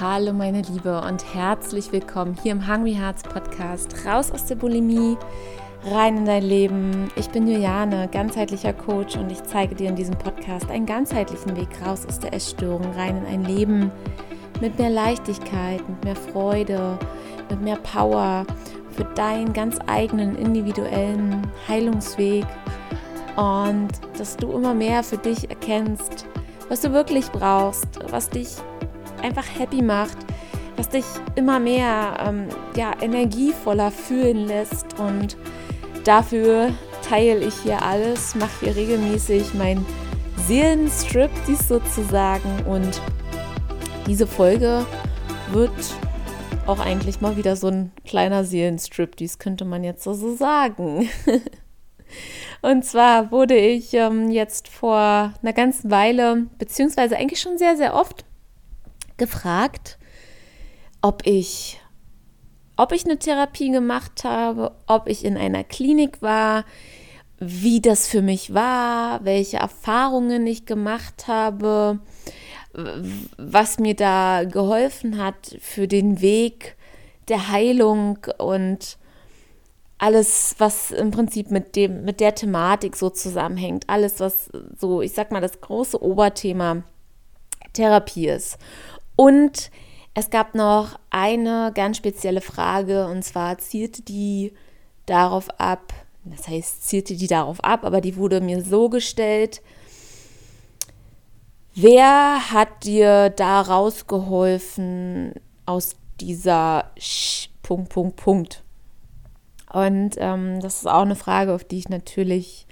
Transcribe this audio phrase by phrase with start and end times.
[0.00, 4.06] Hallo meine Liebe und herzlich willkommen hier im Hungry Hearts Podcast.
[4.06, 5.18] Raus aus der Bulimie,
[5.84, 7.08] rein in dein Leben.
[7.16, 11.68] Ich bin Juliane, ganzheitlicher Coach und ich zeige dir in diesem Podcast einen ganzheitlichen Weg
[11.84, 13.90] raus aus der Essstörung, rein in ein Leben
[14.62, 16.98] mit mehr Leichtigkeit, mit mehr Freude,
[17.50, 18.46] mit mehr Power
[18.92, 22.46] für deinen ganz eigenen individuellen Heilungsweg
[23.36, 26.24] und dass du immer mehr für dich erkennst,
[26.70, 28.56] was du wirklich brauchst, was dich
[29.20, 30.16] einfach happy macht,
[30.76, 34.98] was dich immer mehr ähm, ja, energievoller fühlen lässt.
[34.98, 35.36] Und
[36.04, 36.72] dafür
[37.08, 39.84] teile ich hier alles, mache hier regelmäßig mein
[40.46, 42.64] Seelenstrip, dies sozusagen.
[42.66, 43.00] Und
[44.06, 44.86] diese Folge
[45.52, 45.70] wird
[46.66, 51.08] auch eigentlich mal wieder so ein kleiner Seelenstrip, dies könnte man jetzt so sagen.
[52.62, 57.94] Und zwar wurde ich ähm, jetzt vor einer ganzen Weile, beziehungsweise eigentlich schon sehr, sehr
[57.94, 58.24] oft,
[59.20, 59.98] gefragt,
[61.00, 61.80] ob ich,
[62.76, 66.64] ob ich eine Therapie gemacht habe, ob ich in einer Klinik war,
[67.38, 72.00] wie das für mich war, welche Erfahrungen ich gemacht habe,
[73.38, 76.76] was mir da geholfen hat für den Weg
[77.28, 78.98] der Heilung und
[79.98, 85.12] alles, was im Prinzip mit dem, mit der Thematik so zusammenhängt, alles, was so, ich
[85.12, 86.82] sag mal, das große Oberthema
[87.72, 88.58] Therapie ist.
[89.20, 89.70] Und
[90.14, 94.54] es gab noch eine ganz spezielle Frage und zwar zielte die
[95.04, 95.92] darauf ab,
[96.24, 99.60] das heißt, zielte die darauf ab, aber die wurde mir so gestellt,
[101.74, 105.34] wer hat dir da rausgeholfen
[105.66, 108.64] aus dieser Sch Punkt, Punkt, Punkt?
[109.70, 112.66] Und ähm, das ist auch eine Frage, auf die ich natürlich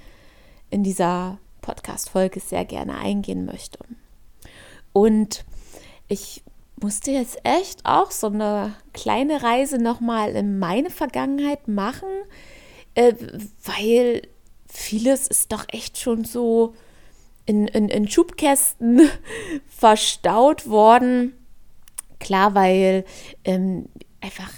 [0.70, 3.80] in dieser Podcast-Folge sehr gerne eingehen möchte.
[4.94, 5.44] Und
[6.08, 6.42] ich
[6.80, 12.08] musste jetzt echt auch so eine kleine Reise nochmal in meine Vergangenheit machen,
[12.94, 13.14] äh,
[13.64, 14.22] weil
[14.66, 16.74] vieles ist doch echt schon so
[17.46, 19.08] in, in, in Schubkästen
[19.68, 21.34] verstaut worden.
[22.20, 23.04] Klar, weil
[23.44, 23.86] ähm,
[24.20, 24.50] einfach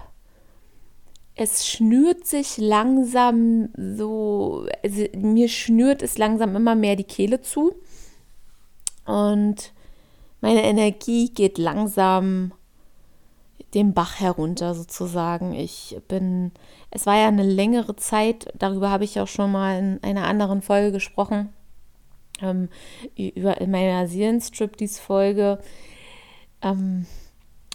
[1.35, 7.75] es schnürt sich langsam so, also mir schnürt es langsam immer mehr die Kehle zu
[9.05, 9.73] und
[10.41, 12.53] meine Energie geht langsam
[13.75, 15.53] den Bach herunter sozusagen.
[15.55, 16.53] Ich bin,
[16.91, 20.63] es war ja eine längere Zeit, darüber habe ich auch schon mal in einer anderen
[20.63, 21.51] Folge gesprochen,
[22.41, 22.69] ähm,
[23.17, 25.59] über in meiner Seelenstrip-Dies-Folge,
[26.63, 27.07] ähm,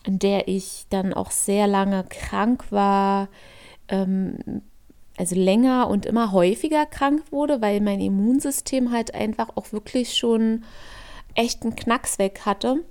[0.06, 3.30] in der ich dann auch sehr lange krank war,
[3.88, 4.62] ähm,
[5.18, 10.64] also länger und immer häufiger krank wurde, weil mein Immunsystem halt einfach auch wirklich schon
[11.36, 12.84] echt einen Knacks weg hatte.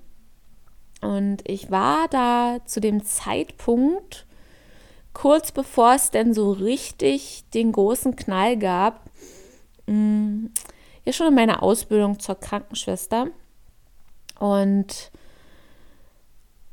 [1.01, 4.27] Und ich war da zu dem Zeitpunkt,
[5.13, 9.11] kurz bevor es denn so richtig den großen Knall gab,
[9.87, 10.51] mh, mm,
[11.05, 13.29] ja schon in meiner Ausbildung zur Krankenschwester
[14.39, 15.11] und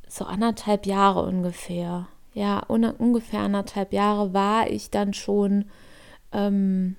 [0.07, 2.07] so anderthalb Jahre ungefähr.
[2.33, 5.65] Ja, ungefähr anderthalb Jahre war ich dann schon,
[6.31, 6.95] ähm,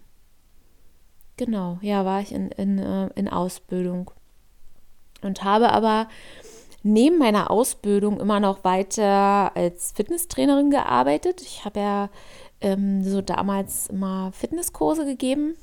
[1.36, 4.10] genau, ja, war ich in, in, äh, in Ausbildung
[5.22, 6.08] und habe aber
[6.82, 11.40] neben meiner Ausbildung immer noch weiter als Fitnesstrainerin gearbeitet.
[11.42, 12.08] Ich habe ja
[12.60, 15.56] ähm, so damals immer Fitnesskurse gegeben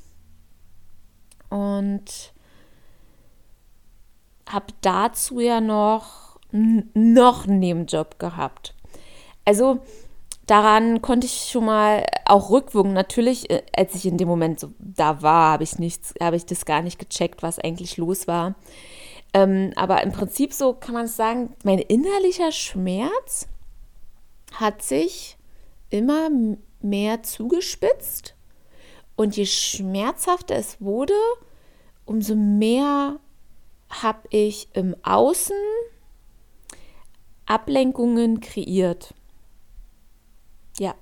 [1.56, 2.34] und
[4.46, 8.74] habe dazu ja noch noch einen Nebenjob gehabt.
[9.44, 9.80] Also
[10.46, 12.92] daran konnte ich schon mal auch rückwirken.
[12.92, 16.46] Natürlich, äh, als ich in dem Moment so da war, habe ich nichts, habe ich
[16.46, 18.54] das gar nicht gecheckt, was eigentlich los war.
[19.34, 23.48] Ähm, aber im Prinzip so kann man sagen, mein innerlicher Schmerz
[24.54, 25.36] hat sich
[25.90, 26.28] immer
[26.80, 28.34] mehr zugespitzt.
[29.16, 31.14] Und je schmerzhafter es wurde,
[32.06, 33.18] umso mehr
[33.90, 35.56] habe ich im Außen
[37.44, 39.14] Ablenkungen kreiert.
[40.78, 40.94] Ja.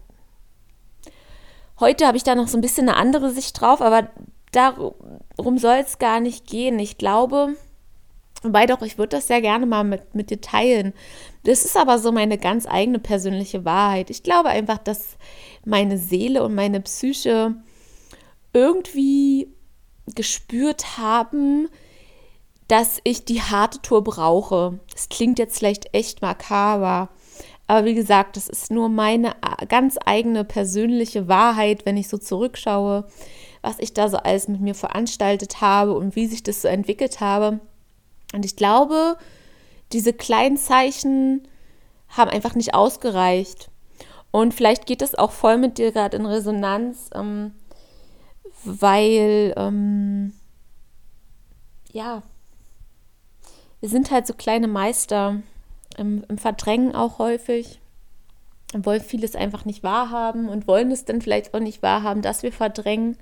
[1.81, 4.09] Heute habe ich da noch so ein bisschen eine andere Sicht drauf, aber
[4.53, 6.79] darum soll es gar nicht gehen.
[6.79, 7.57] Ich glaube,
[8.43, 10.93] wobei doch, ich würde das sehr gerne mal mit, mit dir teilen.
[11.45, 14.11] Das ist aber so meine ganz eigene persönliche Wahrheit.
[14.11, 15.17] Ich glaube einfach, dass
[15.65, 17.57] meine Seele und meine Psyche
[18.53, 19.49] irgendwie
[20.15, 21.69] gespürt haben,
[22.69, 24.79] dass ich die harte Tour brauche.
[24.95, 27.11] Es klingt jetzt vielleicht echt makaber,
[27.67, 29.35] aber wie gesagt, das ist nur meine
[29.69, 33.06] ganz eigene persönliche Wahrheit, wenn ich so zurückschaue,
[33.62, 37.21] was ich da so alles mit mir veranstaltet habe und wie sich das so entwickelt
[37.21, 37.61] habe.
[38.35, 39.17] Und ich glaube,
[39.93, 41.49] diese kleinen Zeichen
[42.09, 43.71] haben einfach nicht ausgereicht.
[44.31, 47.53] Und vielleicht geht es auch voll mit dir gerade in Resonanz, ähm,
[48.64, 50.32] weil, ähm,
[51.93, 52.22] ja,
[53.81, 55.43] wir sind halt so kleine Meister
[55.96, 57.81] im, im Verdrängen auch häufig
[58.72, 62.43] und wollen vieles einfach nicht wahrhaben und wollen es dann vielleicht auch nicht wahrhaben, dass
[62.43, 63.16] wir verdrängen.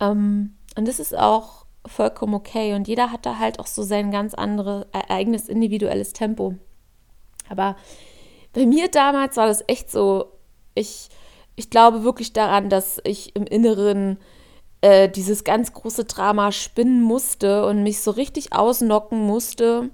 [0.00, 2.74] Ähm, und das ist auch vollkommen okay.
[2.74, 6.54] Und jeder hat da halt auch so sein ganz anderes, äh, eigenes individuelles Tempo.
[7.48, 7.76] Aber
[8.52, 10.32] bei mir damals war das echt so,
[10.74, 11.08] ich,
[11.56, 14.18] ich glaube wirklich daran, dass ich im Inneren
[14.80, 19.90] äh, dieses ganz große Drama spinnen musste und mich so richtig ausnocken musste,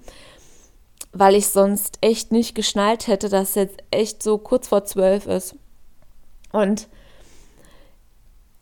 [1.12, 5.56] weil ich sonst echt nicht geschnallt hätte, dass jetzt echt so kurz vor zwölf ist.
[6.52, 6.88] Und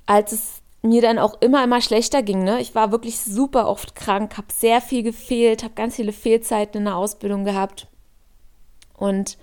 [0.06, 2.60] als es mir dann auch immer, immer schlechter ging, ne?
[2.60, 6.84] ich war wirklich super oft krank, habe sehr viel gefehlt, habe ganz viele Fehlzeiten in
[6.86, 7.86] der Ausbildung gehabt
[8.94, 9.38] und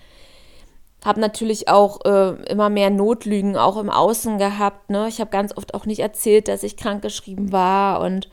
[1.04, 4.90] habe natürlich auch äh, immer mehr Notlügen auch im Außen gehabt.
[4.90, 5.08] Ne?
[5.08, 8.30] Ich habe ganz oft auch nicht erzählt, dass ich krankgeschrieben war und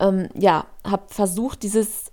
[0.00, 2.12] ähm, ja, habe versucht, dieses,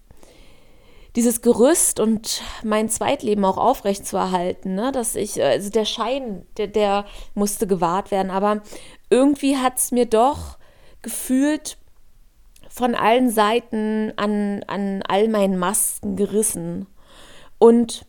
[1.15, 4.75] dieses Gerüst und mein Zweitleben auch aufrechtzuerhalten.
[4.75, 4.92] Ne?
[4.92, 8.62] Dass ich, also der Schein, der, der musste gewahrt werden, aber
[9.10, 10.57] irgendwie hat es mir doch
[11.01, 11.77] gefühlt
[12.69, 16.88] von allen Seiten an, an all meinen Masken gerissen.
[17.60, 18.06] Und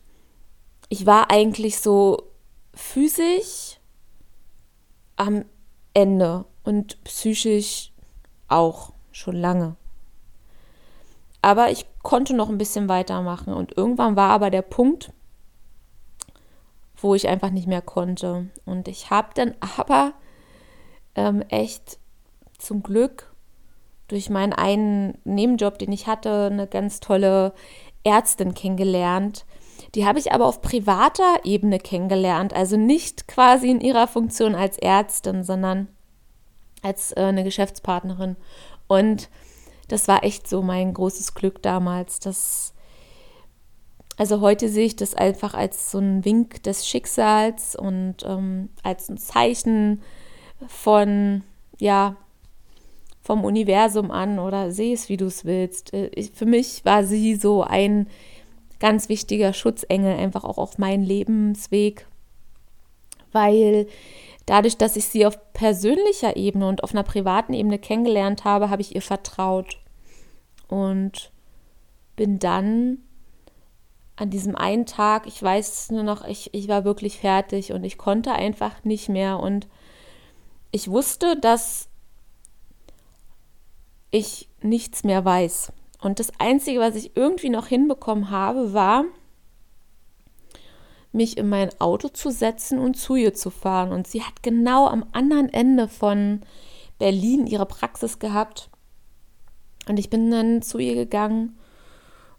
[0.95, 2.23] ich war eigentlich so
[2.73, 3.81] physisch
[5.17, 5.43] am
[5.93, 7.91] Ende und psychisch
[8.47, 9.75] auch schon lange.
[11.41, 15.11] Aber ich konnte noch ein bisschen weitermachen und irgendwann war aber der Punkt,
[16.95, 18.47] wo ich einfach nicht mehr konnte.
[18.63, 20.13] Und ich habe dann aber
[21.15, 21.99] ähm, echt
[22.57, 23.33] zum Glück
[24.07, 27.53] durch meinen einen Nebenjob, den ich hatte, eine ganz tolle
[28.05, 29.45] Ärztin kennengelernt,
[29.95, 34.77] die habe ich aber auf privater Ebene kennengelernt, also nicht quasi in ihrer Funktion als
[34.77, 35.87] Ärztin, sondern
[36.81, 38.35] als äh, eine Geschäftspartnerin.
[38.87, 39.29] Und
[39.87, 42.19] das war echt so mein großes Glück damals.
[42.19, 42.73] Dass,
[44.17, 49.07] also heute sehe ich das einfach als so ein Wink des Schicksals und ähm, als
[49.09, 50.01] ein Zeichen
[50.67, 51.43] von,
[51.79, 52.17] ja,
[53.21, 55.93] vom Universum an oder sehe es, wie du es willst.
[55.93, 58.07] Äh, ich, für mich war sie so ein
[58.79, 62.07] ganz wichtiger Schutzengel einfach auch auf meinen Lebensweg,
[63.31, 63.87] weil
[64.45, 68.81] dadurch, dass ich sie auf persönlicher Ebene und auf einer privaten Ebene kennengelernt habe, habe
[68.81, 69.77] ich ihr vertraut.
[70.67, 71.31] Und
[72.15, 72.99] bin dann
[74.15, 77.97] an diesem einen Tag, ich weiß nur noch, ich, ich war wirklich fertig und ich
[77.97, 79.39] konnte einfach nicht mehr.
[79.39, 79.67] Und
[80.71, 81.89] ich wusste, dass
[84.11, 85.73] ich nichts mehr weiß.
[86.01, 89.05] Und das Einzige, was ich irgendwie noch hinbekommen habe, war,
[91.11, 93.91] mich in mein Auto zu setzen und zu ihr zu fahren.
[93.91, 96.41] Und sie hat genau am anderen Ende von
[96.99, 98.69] Berlin ihre Praxis gehabt.
[99.87, 101.57] Und ich bin dann zu ihr gegangen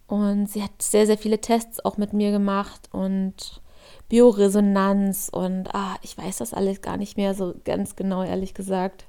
[0.06, 3.60] und sie hat sehr, sehr viele Tests auch mit mir gemacht und
[4.08, 9.04] Bioresonanz und ah, ich weiß das alles gar nicht mehr so ganz genau, ehrlich gesagt.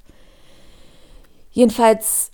[1.52, 2.32] Jedenfalls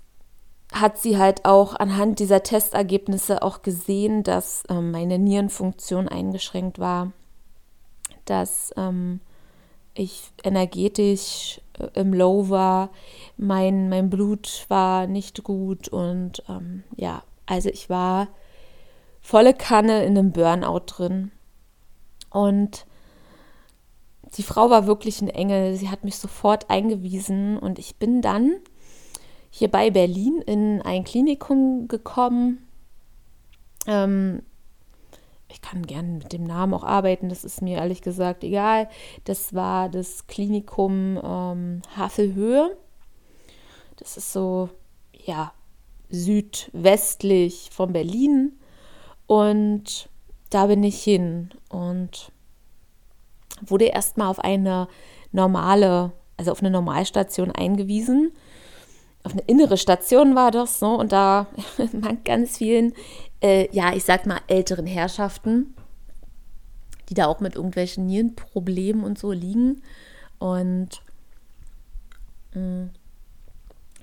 [0.74, 7.12] hat sie halt auch anhand dieser Testergebnisse auch gesehen, dass ähm, meine Nierenfunktion eingeschränkt war,
[8.26, 9.20] dass ähm,
[9.94, 12.90] ich energetisch äh, im Low war,
[13.38, 18.28] mein, mein Blut war nicht gut und ähm, ja, also ich war
[19.22, 21.32] volle Kanne in einem Burnout drin.
[22.30, 22.86] Und
[24.38, 25.76] die Frau war wirklich ein Engel.
[25.76, 28.56] Sie hat mich sofort eingewiesen und ich bin dann
[29.56, 32.66] hier bei Berlin in ein Klinikum gekommen.
[33.86, 34.42] Ähm,
[35.48, 38.90] ich kann gerne mit dem Namen auch arbeiten, das ist mir ehrlich gesagt egal.
[39.26, 42.76] Das war das Klinikum ähm, Havelhöhe.
[43.98, 44.70] Das ist so,
[45.24, 45.54] ja,
[46.10, 48.54] südwestlich von Berlin.
[49.28, 50.10] Und
[50.50, 52.32] da bin ich hin und
[53.62, 54.88] wurde erstmal auf eine
[55.32, 58.32] normale, also auf eine Normalstation eingewiesen.
[59.24, 60.90] Auf eine innere Station war das, ne?
[60.90, 62.94] Und da mit ganz vielen,
[63.42, 65.74] äh, ja, ich sag mal, älteren Herrschaften,
[67.10, 69.82] die da auch mit irgendwelchen Nierenproblemen und so liegen.
[70.40, 71.02] Und
[72.54, 72.90] mh, mm,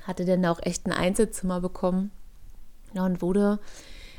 [0.02, 2.10] hatte dann auch echt ein Einzelzimmer bekommen.
[2.94, 3.60] Ja, und wurde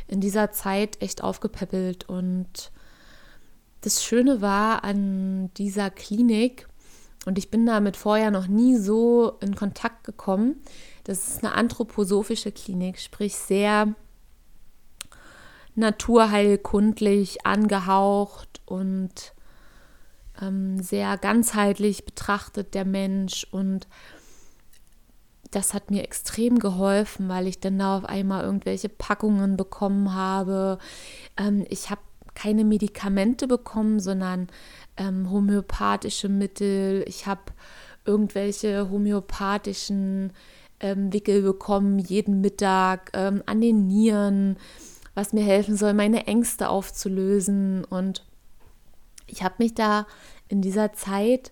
[0.07, 2.71] in dieser Zeit echt aufgepäppelt und
[3.81, 6.67] das Schöne war an dieser Klinik,
[7.25, 10.55] und ich bin damit vorher noch nie so in Kontakt gekommen,
[11.03, 13.95] das ist eine anthroposophische Klinik, sprich sehr
[15.75, 19.33] naturheilkundlich angehaucht und
[20.41, 23.87] ähm, sehr ganzheitlich betrachtet der Mensch und
[25.51, 30.77] das hat mir extrem geholfen, weil ich dann da auf einmal irgendwelche Packungen bekommen habe.
[31.37, 32.01] Ähm, ich habe
[32.33, 34.47] keine Medikamente bekommen, sondern
[34.95, 37.03] ähm, homöopathische Mittel.
[37.05, 37.41] Ich habe
[38.05, 40.31] irgendwelche homöopathischen
[40.81, 44.57] ähm, Wickel bekommen, jeden Mittag ähm, an den Nieren,
[45.13, 47.85] was mir helfen soll, meine Ängste aufzulösen.
[47.85, 48.25] Und
[49.27, 50.05] ich habe mich da
[50.49, 51.51] in dieser Zeit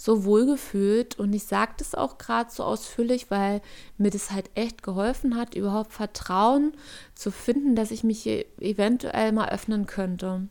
[0.00, 3.60] so wohl gefühlt und ich sage das auch gerade so ausführlich, weil
[3.96, 6.72] mir das halt echt geholfen hat, überhaupt Vertrauen
[7.16, 10.46] zu finden, dass ich mich hier eventuell mal öffnen könnte.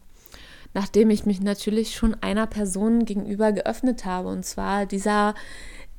[0.73, 5.33] Nachdem ich mich natürlich schon einer Person gegenüber geöffnet habe, und zwar dieser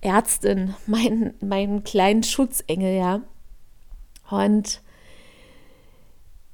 [0.00, 3.22] Ärztin, mein, meinen kleinen Schutzengel, ja.
[4.30, 4.82] Und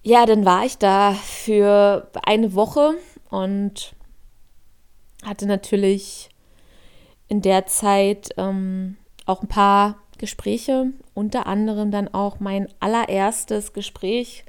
[0.03, 2.95] ja, dann war ich da für eine Woche
[3.31, 3.95] und
[5.25, 6.29] hatte natürlich
[7.29, 8.97] in der Zeit ähm,
[9.27, 14.45] auch ein paar Gespräche, unter anderem dann auch mein allererstes Gespräch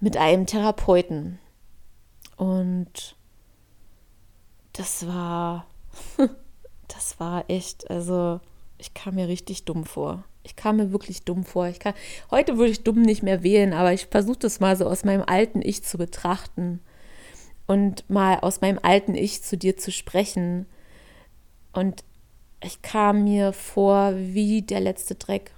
[0.00, 1.38] mit einem Therapeuten.
[2.36, 3.16] Und
[4.72, 5.66] das war,
[6.94, 8.40] das war echt, also
[8.78, 10.24] ich kam mir richtig dumm vor.
[10.44, 11.68] Ich kam mir wirklich dumm vor.
[11.68, 11.94] Ich kann,
[12.30, 15.22] heute würde ich dumm nicht mehr wählen, aber ich versuche das mal so aus meinem
[15.24, 16.80] alten Ich zu betrachten
[17.66, 20.66] und mal aus meinem alten Ich zu dir zu sprechen
[21.72, 22.04] und
[22.62, 25.52] ich kam mir vor wie der letzte Dreck,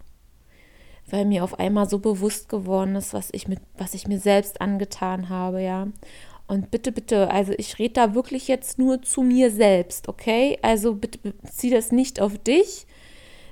[1.06, 4.60] weil mir auf einmal so bewusst geworden ist, was ich mit, was ich mir selbst
[4.60, 5.88] angetan habe, ja.
[6.46, 10.58] Und bitte, bitte, also ich rede da wirklich jetzt nur zu mir selbst, okay?
[10.62, 12.86] Also bitte zieh das nicht auf dich,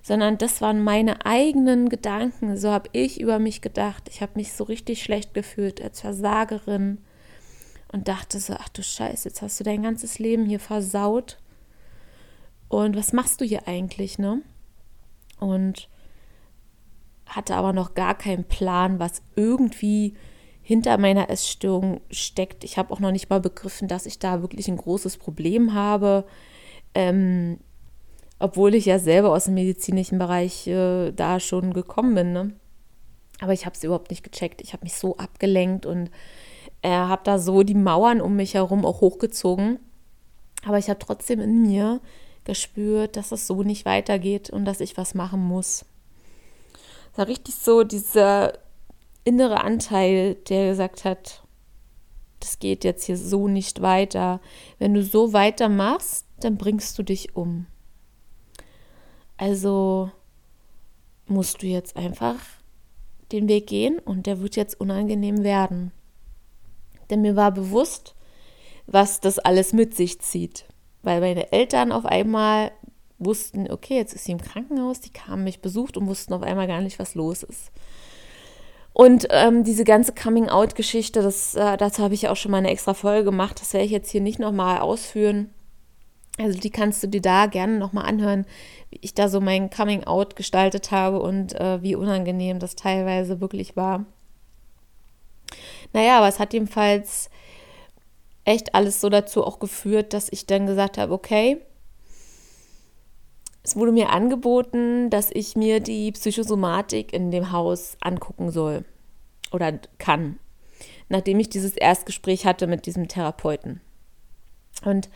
[0.03, 2.57] sondern das waren meine eigenen Gedanken.
[2.59, 4.09] So habe ich über mich gedacht.
[4.11, 6.99] Ich habe mich so richtig schlecht gefühlt als Versagerin
[7.93, 11.39] und dachte so, ach du Scheiße, jetzt hast du dein ganzes Leben hier versaut
[12.73, 14.41] und was machst du hier eigentlich, ne?
[15.39, 15.91] Und
[17.27, 20.15] hatte aber noch gar keinen Plan, was irgendwie
[20.63, 22.65] hinter meiner Essstörung steckt.
[22.65, 26.25] Ich habe auch noch nicht mal begriffen, dass ich da wirklich ein großes Problem habe.
[26.95, 27.59] Ähm,
[28.39, 32.33] obwohl ich ja selber aus dem medizinischen Bereich äh, da schon gekommen bin.
[32.33, 32.53] Ne?
[33.41, 34.61] Aber ich habe es überhaupt nicht gecheckt.
[34.63, 36.11] Ich habe mich so abgelenkt und
[36.83, 39.79] äh, habe da so die Mauern um mich herum auch hochgezogen.
[40.65, 42.01] Aber ich habe trotzdem in mir
[42.45, 45.85] gespürt, dass es so nicht weitergeht und dass ich was machen muss.
[47.13, 48.55] Es war richtig so dieser
[49.25, 51.43] innere Anteil, der gesagt hat,
[52.41, 54.41] das geht jetzt hier so nicht weiter.
[54.79, 57.67] Wenn du so weitermachst, dann bringst du dich um.
[59.37, 60.11] Also
[61.27, 62.37] musst du jetzt einfach
[63.31, 65.93] den Weg gehen und der wird jetzt unangenehm werden.
[67.11, 68.15] Denn mir war bewusst,
[68.87, 70.67] was das alles mit sich zieht
[71.03, 72.73] weil meine Eltern auf einmal
[73.19, 76.67] wussten, okay, jetzt ist sie im Krankenhaus, die kamen mich besucht und wussten auf einmal
[76.67, 77.71] gar nicht, was los ist.
[78.93, 83.25] Und ähm, diese ganze Coming-out-Geschichte, äh, dazu habe ich auch schon mal eine extra Folge
[83.25, 85.51] gemacht, das werde ich jetzt hier nicht nochmal ausführen.
[86.39, 88.47] Also die kannst du dir da gerne nochmal anhören,
[88.91, 93.77] wie ich da so mein Coming-out gestaltet habe und äh, wie unangenehm das teilweise wirklich
[93.77, 94.07] war.
[95.93, 97.31] Naja, aber es hat jedenfalls
[98.45, 101.61] echt alles so dazu auch geführt, dass ich dann gesagt habe, okay,
[103.63, 108.85] es wurde mir angeboten, dass ich mir die Psychosomatik in dem Haus angucken soll
[109.53, 110.39] oder kann,
[111.09, 113.81] nachdem ich dieses Erstgespräch hatte mit diesem Therapeuten.
[114.85, 115.11] Und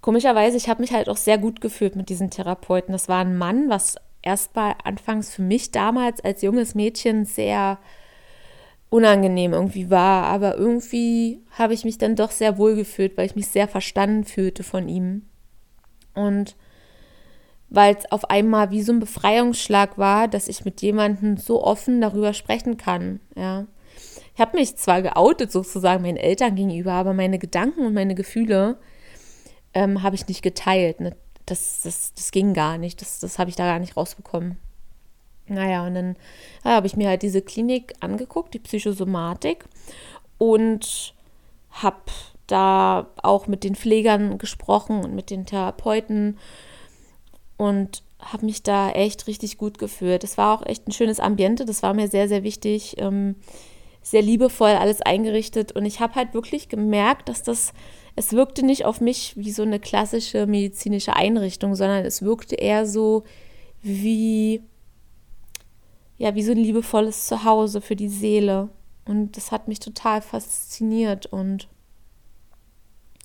[0.00, 2.92] komischerweise, ich habe mich halt auch sehr gut gefühlt mit diesen Therapeuten.
[2.92, 7.78] Das war ein Mann, was erstmal anfangs für mich damals als junges Mädchen sehr
[8.90, 10.26] unangenehm irgendwie war.
[10.26, 14.24] Aber irgendwie habe ich mich dann doch sehr wohl gefühlt, weil ich mich sehr verstanden
[14.24, 15.22] fühlte von ihm.
[16.14, 16.54] Und
[17.74, 22.02] weil es auf einmal wie so ein Befreiungsschlag war, dass ich mit jemandem so offen
[22.02, 23.20] darüber sprechen kann.
[23.34, 23.66] Ja.
[24.34, 28.78] Ich habe mich zwar geoutet sozusagen meinen Eltern gegenüber, aber meine Gedanken und meine Gefühle
[29.72, 31.00] ähm, habe ich nicht geteilt.
[31.00, 31.16] Ne?
[31.46, 33.00] Das, das, das ging gar nicht.
[33.00, 34.58] Das, das habe ich da gar nicht rausbekommen.
[35.46, 36.16] Naja, und dann
[36.64, 39.64] ja, habe ich mir halt diese Klinik angeguckt, die Psychosomatik,
[40.36, 41.14] und
[41.70, 42.02] habe
[42.46, 46.38] da auch mit den Pflegern gesprochen und mit den Therapeuten
[47.56, 50.24] und habe mich da echt richtig gut gefühlt.
[50.24, 52.96] Es war auch echt ein schönes Ambiente, das war mir sehr, sehr wichtig.
[52.98, 53.36] Ähm,
[54.02, 57.72] sehr liebevoll alles eingerichtet und ich habe halt wirklich gemerkt, dass das,
[58.16, 62.84] es wirkte nicht auf mich wie so eine klassische medizinische Einrichtung, sondern es wirkte eher
[62.84, 63.22] so
[63.80, 64.62] wie,
[66.18, 68.70] ja, wie so ein liebevolles Zuhause für die Seele.
[69.04, 71.68] Und das hat mich total fasziniert und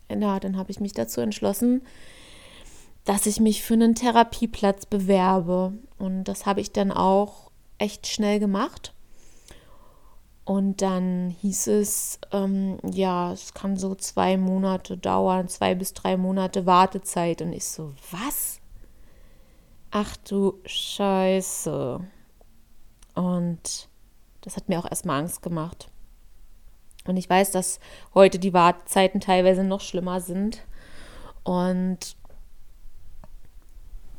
[0.10, 1.82] ja, dann habe ich mich dazu entschlossen,
[3.08, 5.72] dass ich mich für einen Therapieplatz bewerbe.
[5.98, 8.94] Und das habe ich dann auch echt schnell gemacht.
[10.44, 16.18] Und dann hieß es, ähm, ja, es kann so zwei Monate dauern, zwei bis drei
[16.18, 17.42] Monate Wartezeit.
[17.42, 18.60] Und ich so, was?
[19.90, 22.02] Ach du Scheiße.
[23.16, 23.90] Und
[24.42, 25.90] das hat mir auch erstmal Angst gemacht.
[27.06, 27.80] Und ich weiß, dass
[28.14, 30.66] heute die Wartezeiten teilweise noch schlimmer sind.
[31.46, 32.18] Und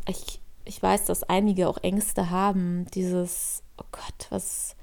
[0.09, 2.87] ich, ich weiß, dass einige auch Ängste haben.
[2.95, 4.77] Dieses, oh Gott, was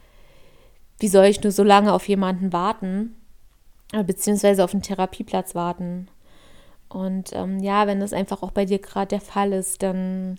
[1.00, 3.15] wie soll ich nur so lange auf jemanden warten,
[3.91, 6.08] äh, beziehungsweise auf einen Therapieplatz warten.
[6.89, 10.38] Und ähm, ja, wenn das einfach auch bei dir gerade der Fall ist, dann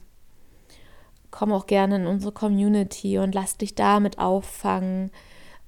[1.31, 5.11] komm auch gerne in unsere Community und lass dich damit auffangen.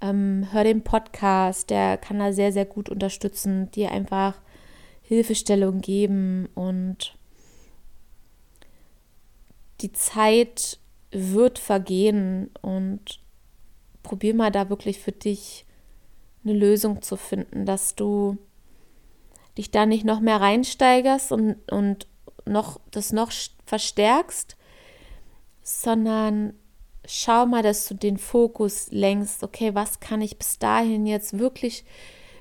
[0.00, 4.34] Ähm, hör den Podcast, der kann da sehr, sehr gut unterstützen, dir einfach
[5.02, 7.17] Hilfestellung geben und
[9.80, 10.78] die Zeit
[11.10, 13.20] wird vergehen und
[14.02, 15.64] probier mal da wirklich für dich
[16.44, 18.38] eine Lösung zu finden, dass du
[19.56, 22.06] dich da nicht noch mehr reinsteigerst und, und
[22.46, 23.32] noch, das noch
[23.66, 24.56] verstärkst,
[25.62, 26.54] sondern
[27.04, 31.84] schau mal, dass du den Fokus lenkst, okay, was kann ich bis dahin jetzt wirklich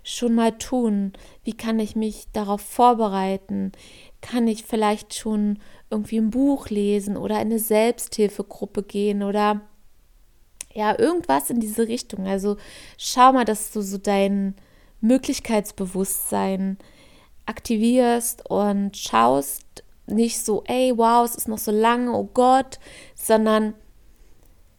[0.04, 1.14] schon mal tun?
[1.44, 3.72] Wie kann ich mich darauf vorbereiten?
[4.30, 5.60] Kann ich vielleicht schon
[5.90, 9.62] irgendwie ein Buch lesen oder in eine Selbsthilfegruppe gehen oder
[10.74, 12.28] ja, irgendwas in diese Richtung.
[12.28, 12.58] Also
[12.98, 14.56] schau mal, dass du so dein
[15.00, 16.78] Möglichkeitsbewusstsein
[17.46, 19.64] aktivierst und schaust
[20.08, 22.80] nicht so, ey, wow, es ist noch so lange, oh Gott,
[23.16, 23.76] sondern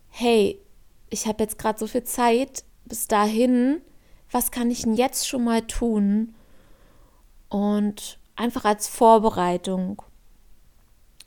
[0.09, 0.61] hey,
[1.09, 3.81] ich habe jetzt gerade so viel Zeit bis dahin,
[4.31, 6.35] was kann ich denn jetzt schon mal tun?
[7.49, 10.01] Und einfach als Vorbereitung.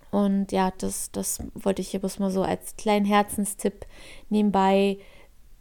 [0.09, 3.85] Und ja, das, das wollte ich hier bloß mal so als kleinen Herzenstipp
[4.29, 4.97] nebenbei,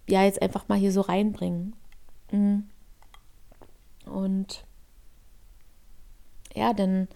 [0.08, 1.76] ja, jetzt einfach mal hier so reinbringen.
[2.32, 2.68] Mhm.
[4.06, 4.64] Und
[6.54, 7.06] ja, dann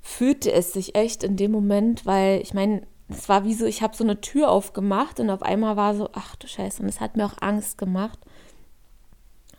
[0.00, 3.82] fühlte es sich echt in dem Moment, weil ich meine, es war wie so, ich
[3.82, 7.00] habe so eine Tür aufgemacht und auf einmal war so, ach du Scheiße, und es
[7.00, 8.18] hat mir auch Angst gemacht.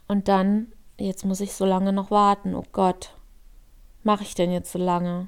[0.07, 2.56] Und dann, jetzt muss ich so lange noch warten.
[2.56, 3.15] Oh Gott,
[4.03, 5.27] mache ich denn jetzt so lange?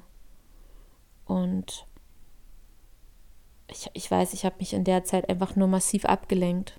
[1.24, 1.86] Und
[3.68, 6.78] ich, ich weiß, ich habe mich in der Zeit einfach nur massiv abgelenkt.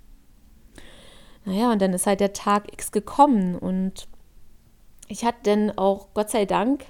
[1.45, 4.07] Naja, und dann ist halt der Tag X gekommen und
[5.07, 6.85] ich hatte dann auch, Gott sei Dank,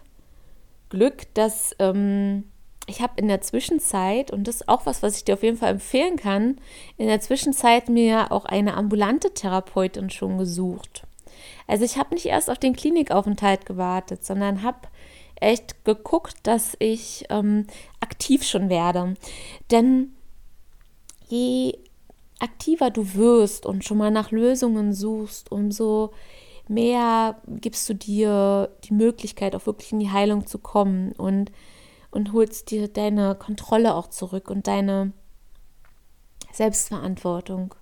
[0.89, 2.45] Glück, dass ähm,
[2.87, 5.57] ich habe in der Zwischenzeit, und das ist auch was, was ich dir auf jeden
[5.57, 6.59] Fall empfehlen kann,
[6.97, 11.06] in der Zwischenzeit mir auch eine ambulante Therapeutin schon gesucht.
[11.67, 14.87] Also ich habe nicht erst auf den Klinikaufenthalt gewartet, sondern habe
[15.35, 17.67] echt geguckt, dass ich ähm,
[17.99, 19.15] aktiv schon werde.
[19.69, 20.13] Denn
[21.27, 21.77] je
[22.39, 26.11] aktiver du wirst und schon mal nach Lösungen suchst, umso
[26.67, 31.51] mehr gibst du dir die Möglichkeit, auch wirklich in die Heilung zu kommen und,
[32.11, 35.13] und holst dir deine Kontrolle auch zurück und deine
[36.51, 37.75] Selbstverantwortung.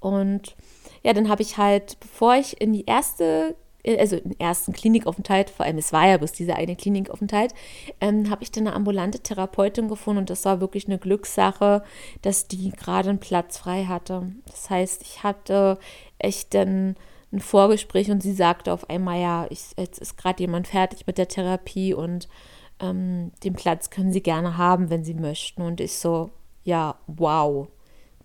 [0.00, 0.56] Und
[1.04, 5.50] ja, dann habe ich halt, bevor ich in die erste äh, also im ersten Klinikaufenthalt,
[5.50, 7.54] vor allem es war ja bloß dieser eine Klinikaufenthalt,
[8.00, 11.84] ähm, habe ich dann eine ambulante Therapeutin gefunden und das war wirklich eine Glückssache,
[12.22, 14.32] dass die gerade einen Platz frei hatte.
[14.46, 15.78] Das heißt, ich hatte
[16.18, 16.96] echt dann
[17.32, 21.18] ein Vorgespräch und sie sagte auf einmal, ja, ich, jetzt ist gerade jemand fertig mit
[21.18, 22.28] der Therapie und
[22.80, 25.62] ähm, den Platz können Sie gerne haben, wenn Sie möchten.
[25.62, 26.30] Und ich so,
[26.64, 27.68] ja, wow.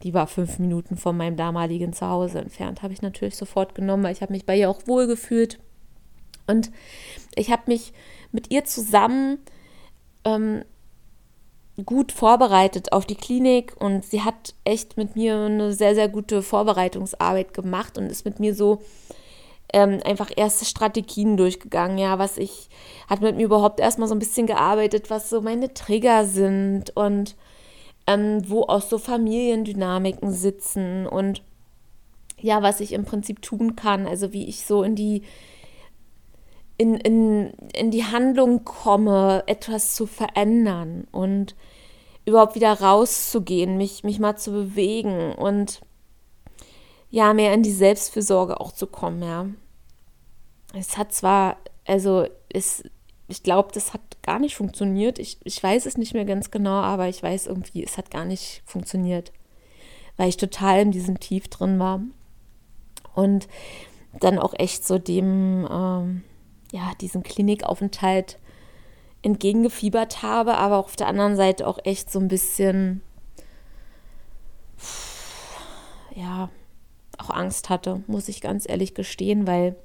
[0.04, 2.82] Die war fünf Minuten von meinem damaligen Zuhause entfernt.
[2.82, 5.60] Habe ich natürlich sofort genommen, weil ich habe mich bei ihr auch wohl gefühlt.
[6.48, 6.72] Und
[7.36, 7.94] ich habe mich
[8.32, 9.40] mit ihr zusammen
[10.24, 10.64] ähm,
[11.86, 16.42] gut vorbereitet auf die Klinik und sie hat echt mit mir eine sehr, sehr gute
[16.42, 18.82] Vorbereitungsarbeit gemacht und ist mit mir so
[19.72, 22.70] ähm, einfach erste Strategien durchgegangen, ja, was ich,
[23.08, 27.36] hat mit mir überhaupt erstmal so ein bisschen gearbeitet, was so meine Trigger sind und
[28.10, 31.44] ähm, wo auch so Familiendynamiken sitzen und
[32.42, 35.22] ja, was ich im Prinzip tun kann, also wie ich so in die
[36.78, 41.56] in, in, in die Handlung komme, etwas zu verändern und
[42.26, 45.82] überhaupt wieder rauszugehen, mich, mich mal zu bewegen und
[47.12, 49.48] ja, mehr in die Selbstfürsorge auch zu kommen, ja.
[50.74, 52.84] Es hat zwar, also es,
[53.30, 55.20] ich glaube, das hat gar nicht funktioniert.
[55.20, 58.26] Ich, ich weiß es nicht mehr ganz genau, aber ich weiß irgendwie, es hat gar
[58.26, 59.32] nicht funktioniert,
[60.18, 62.02] weil ich total in diesem Tief drin war.
[63.14, 63.48] Und
[64.20, 66.24] dann auch echt so dem, ähm,
[66.72, 68.40] ja, diesem Klinikaufenthalt
[69.22, 73.02] entgegengefiebert habe, aber auf der anderen Seite auch echt so ein bisschen,
[76.16, 76.50] ja,
[77.20, 79.76] auch Angst hatte, muss ich ganz ehrlich gestehen, weil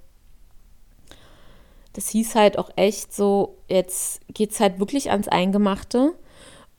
[1.94, 6.14] das hieß halt auch echt so, jetzt geht es halt wirklich ans Eingemachte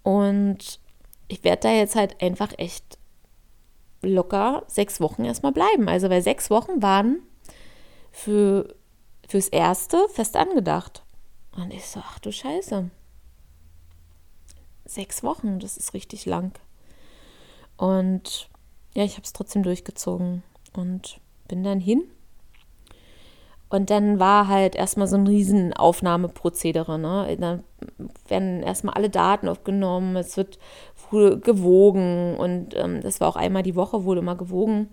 [0.04, 0.80] und
[1.28, 2.99] ich werde da jetzt halt einfach echt
[4.01, 5.89] locker sechs Wochen erstmal bleiben.
[5.89, 7.19] Also weil sechs Wochen waren
[8.12, 8.75] für,
[9.28, 11.04] fürs Erste fest angedacht.
[11.56, 12.89] Und ich so, ach du Scheiße.
[14.86, 16.51] Sechs Wochen, das ist richtig lang.
[17.78, 18.49] Und
[18.93, 22.04] ja, ich habe es trotzdem durchgezogen und bin dann hin.
[23.69, 26.99] Und dann war halt erstmal so ein riesen Aufnahmeprozedere.
[26.99, 27.36] Ne?
[27.39, 27.63] Dann
[28.28, 30.60] werden erstmal alle Daten aufgenommen, es wird
[31.12, 34.89] gewogen und ähm, das war auch einmal die Woche, wurde immer gewogen.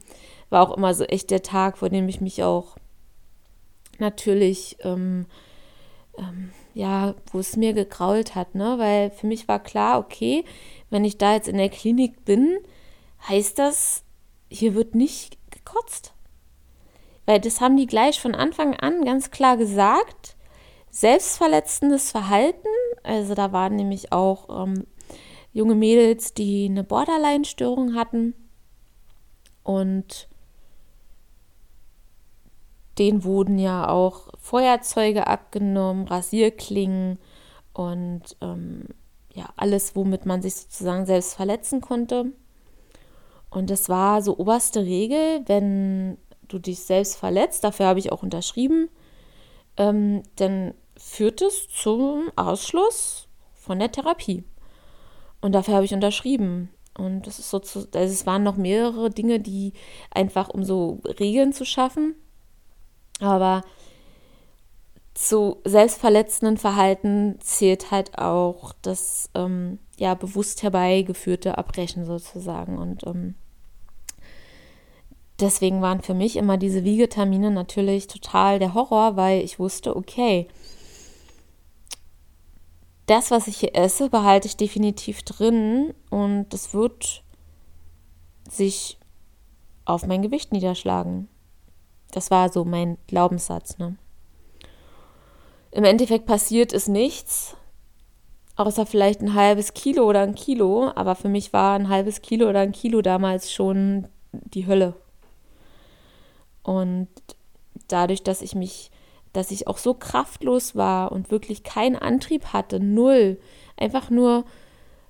[0.51, 2.77] War auch immer so echt der Tag, vor dem ich mich auch
[3.99, 5.27] natürlich ähm,
[6.19, 8.75] ähm, ja, wo es mir gekrault hat, ne?
[8.79, 10.45] Weil für mich war klar, okay,
[10.91, 12.59] wenn ich da jetzt in der Klinik bin,
[13.29, 14.05] heißt das,
[14.51, 16.15] hier wird nicht gekotzt.
[17.27, 20.37] Weil das haben die gleich von Anfang an ganz klar gesagt.
[20.91, 22.69] Selbstverletzendes Verhalten,
[23.03, 24.87] also da waren nämlich auch ähm,
[25.53, 28.35] junge Mädels, die eine Borderline-Störung hatten
[29.63, 30.29] und
[32.99, 37.19] denen wurden ja auch Feuerzeuge abgenommen, Rasierklingen
[37.73, 38.85] und ähm,
[39.33, 42.33] ja, alles, womit man sich sozusagen selbst verletzen konnte.
[43.49, 46.19] Und das war so oberste Regel, wenn
[46.53, 48.89] du dich selbst verletzt, dafür habe ich auch unterschrieben,
[49.77, 54.45] ähm, dann führt es zum Ausschluss von der Therapie.
[55.41, 56.71] Und dafür habe ich unterschrieben.
[56.97, 59.73] Und das ist so zu, also es waren noch mehrere Dinge, die
[60.11, 62.15] einfach, um so Regeln zu schaffen,
[63.21, 63.63] aber
[65.15, 72.79] zu selbstverletzenden Verhalten zählt halt auch das ähm, ja bewusst herbeigeführte Abbrechen sozusagen.
[72.79, 73.35] Und ähm,
[75.43, 80.49] deswegen waren für mich immer diese Wiegetermine natürlich total der Horror, weil ich wusste, okay,
[83.07, 87.25] das, was ich hier esse, behalte ich definitiv drin und das wird
[88.49, 88.99] sich
[89.85, 91.29] auf mein Gewicht niederschlagen.
[92.13, 93.79] Das war so mein Glaubenssatz.
[93.79, 93.97] Ne?
[95.73, 97.57] Im Endeffekt passiert ist nichts,
[98.57, 100.93] außer vielleicht ein halbes Kilo oder ein Kilo.
[100.95, 104.95] Aber für mich war ein halbes Kilo oder ein Kilo damals schon die Hölle.
[106.63, 107.09] Und
[107.89, 108.91] dadurch, dass ich mich,
[109.33, 113.41] dass ich auch so kraftlos war und wirklich keinen Antrieb hatte, null,
[113.77, 114.45] einfach nur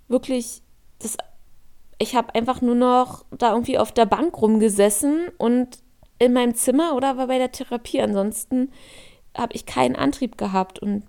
[0.08, 0.62] wirklich
[0.98, 1.16] das
[2.02, 5.78] ich habe einfach nur noch da irgendwie auf der Bank rumgesessen und
[6.18, 8.00] in meinem Zimmer oder war bei der Therapie.
[8.00, 8.72] Ansonsten
[9.36, 11.04] habe ich keinen Antrieb gehabt und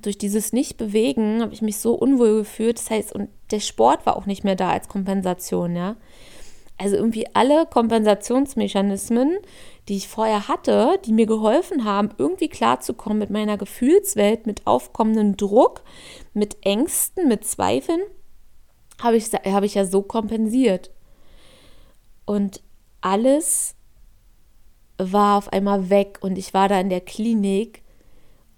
[0.00, 2.78] durch dieses Nicht-Bewegen habe ich mich so unwohl gefühlt.
[2.78, 5.96] Das heißt, und der Sport war auch nicht mehr da als Kompensation, ja.
[6.82, 9.38] Also irgendwie alle Kompensationsmechanismen,
[9.88, 15.36] die ich vorher hatte, die mir geholfen haben, irgendwie klarzukommen mit meiner Gefühlswelt, mit aufkommendem
[15.36, 15.82] Druck,
[16.34, 18.00] mit Ängsten, mit Zweifeln,
[19.00, 20.90] habe ich, hab ich ja so kompensiert.
[22.24, 22.64] Und
[23.00, 23.76] alles
[24.98, 27.84] war auf einmal weg und ich war da in der Klinik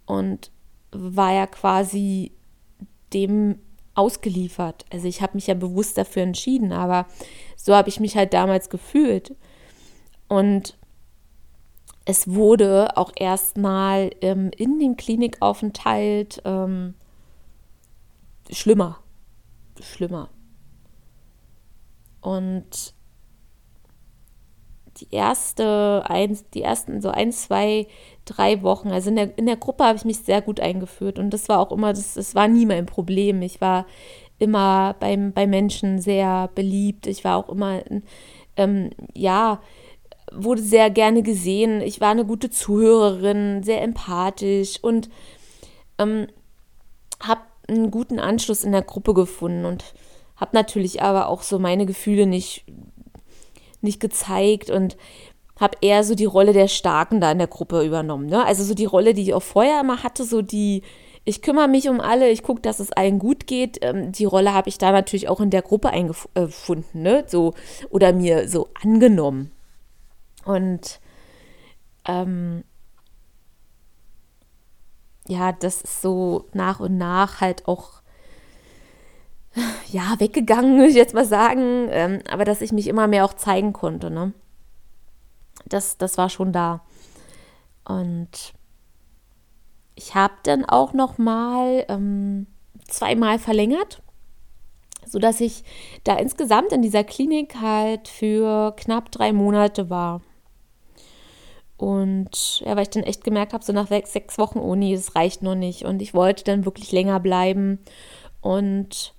[0.06, 0.50] und
[0.92, 2.32] war ja quasi
[3.12, 3.58] dem
[3.94, 4.84] ausgeliefert.
[4.92, 7.06] Also ich habe mich ja bewusst dafür entschieden, aber
[7.56, 9.34] so habe ich mich halt damals gefühlt.
[10.28, 10.76] Und
[12.04, 16.94] es wurde auch erstmal ähm, in dem Klinikaufenthalt ähm,
[18.50, 18.98] schlimmer.
[19.80, 20.28] Schlimmer.
[22.20, 22.94] Und
[24.98, 27.86] die erste, eins, die ersten so ein, zwei,
[28.24, 31.30] drei Wochen, also in der, in der Gruppe habe ich mich sehr gut eingeführt und
[31.30, 33.42] das war auch immer, das, das war nie mein Problem.
[33.42, 33.86] Ich war
[34.38, 37.06] immer beim, bei Menschen sehr beliebt.
[37.06, 37.82] Ich war auch immer,
[38.56, 39.60] ähm, ja,
[40.32, 41.80] wurde sehr gerne gesehen.
[41.80, 45.08] Ich war eine gute Zuhörerin, sehr empathisch und
[45.98, 46.26] ähm,
[47.20, 49.94] habe einen guten Anschluss in der Gruppe gefunden und
[50.36, 52.64] habe natürlich aber auch so meine Gefühle nicht,
[53.84, 54.96] nicht gezeigt und
[55.60, 58.26] habe eher so die Rolle der Starken da in der Gruppe übernommen.
[58.26, 58.44] Ne?
[58.44, 60.82] Also so die Rolle, die ich auch vorher immer hatte, so die,
[61.24, 63.78] ich kümmere mich um alle, ich gucke, dass es allen gut geht.
[63.82, 67.24] Ähm, die Rolle habe ich da natürlich auch in der Gruppe eingefunden, ne?
[67.28, 67.54] So,
[67.90, 69.52] oder mir so angenommen.
[70.44, 71.00] Und
[72.06, 72.64] ähm,
[75.26, 78.02] ja, das ist so nach und nach halt auch
[79.90, 81.88] ja, weggegangen, würde ich jetzt mal sagen.
[81.90, 84.32] Ähm, aber dass ich mich immer mehr auch zeigen konnte, ne?
[85.66, 86.82] Das, das war schon da.
[87.84, 88.54] Und
[89.94, 92.46] ich habe dann auch noch mal ähm,
[92.88, 94.02] zweimal verlängert,
[95.06, 95.64] sodass ich
[96.02, 100.20] da insgesamt in dieser Klinik halt für knapp drei Monate war.
[101.76, 105.14] Und ja, weil ich dann echt gemerkt habe, so nach sechs, sechs Wochen Uni, das
[105.16, 105.84] reicht noch nicht.
[105.84, 107.78] Und ich wollte dann wirklich länger bleiben
[108.40, 109.14] und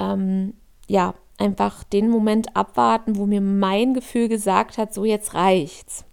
[0.00, 0.54] ähm,
[0.88, 6.04] ja, einfach den Moment abwarten, wo mir mein Gefühl gesagt hat, so jetzt reicht's.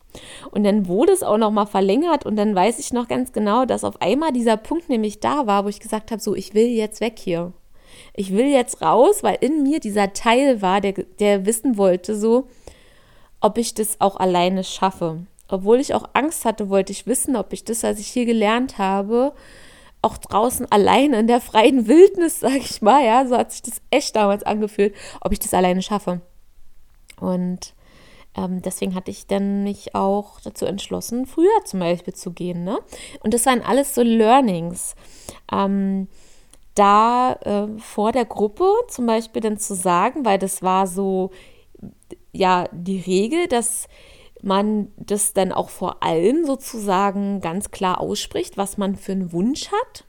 [0.51, 3.65] Und dann wurde es auch noch mal verlängert und dann weiß ich noch ganz genau,
[3.65, 6.67] dass auf einmal dieser Punkt nämlich da war, wo ich gesagt habe, so ich will
[6.67, 7.53] jetzt weg hier.
[8.13, 12.47] Ich will jetzt raus, weil in mir dieser Teil war, der, der wissen wollte, so,
[13.41, 15.25] ob ich das auch alleine schaffe.
[15.47, 18.77] Obwohl ich auch Angst hatte, wollte ich wissen, ob ich das, was ich hier gelernt
[18.77, 19.33] habe,
[20.01, 23.81] auch draußen alleine in der freien Wildnis, sage ich mal, ja, so hat sich das
[23.89, 26.21] echt damals angefühlt, ob ich das alleine schaffe.
[27.19, 27.73] Und
[28.35, 32.63] ähm, deswegen hatte ich dann mich auch dazu entschlossen, früher zum Beispiel zu gehen.
[32.63, 32.77] Ne?
[33.21, 34.95] Und das waren alles so Learnings.
[35.51, 36.07] Ähm,
[36.75, 41.31] da äh, vor der Gruppe zum Beispiel dann zu sagen, weil das war so,
[42.31, 43.87] ja, die Regel, dass
[44.47, 49.69] man das dann auch vor allen sozusagen ganz klar ausspricht, was man für einen Wunsch
[49.71, 50.05] hat.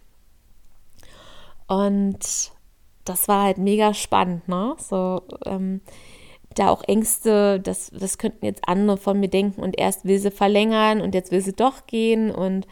[1.67, 2.53] Und
[3.05, 4.75] das war halt mega spannend, ne?
[4.79, 5.81] So, ähm,
[6.55, 10.31] da auch Ängste, das, das könnten jetzt andere von mir denken und erst will sie
[10.31, 12.67] verlängern und jetzt will sie doch gehen und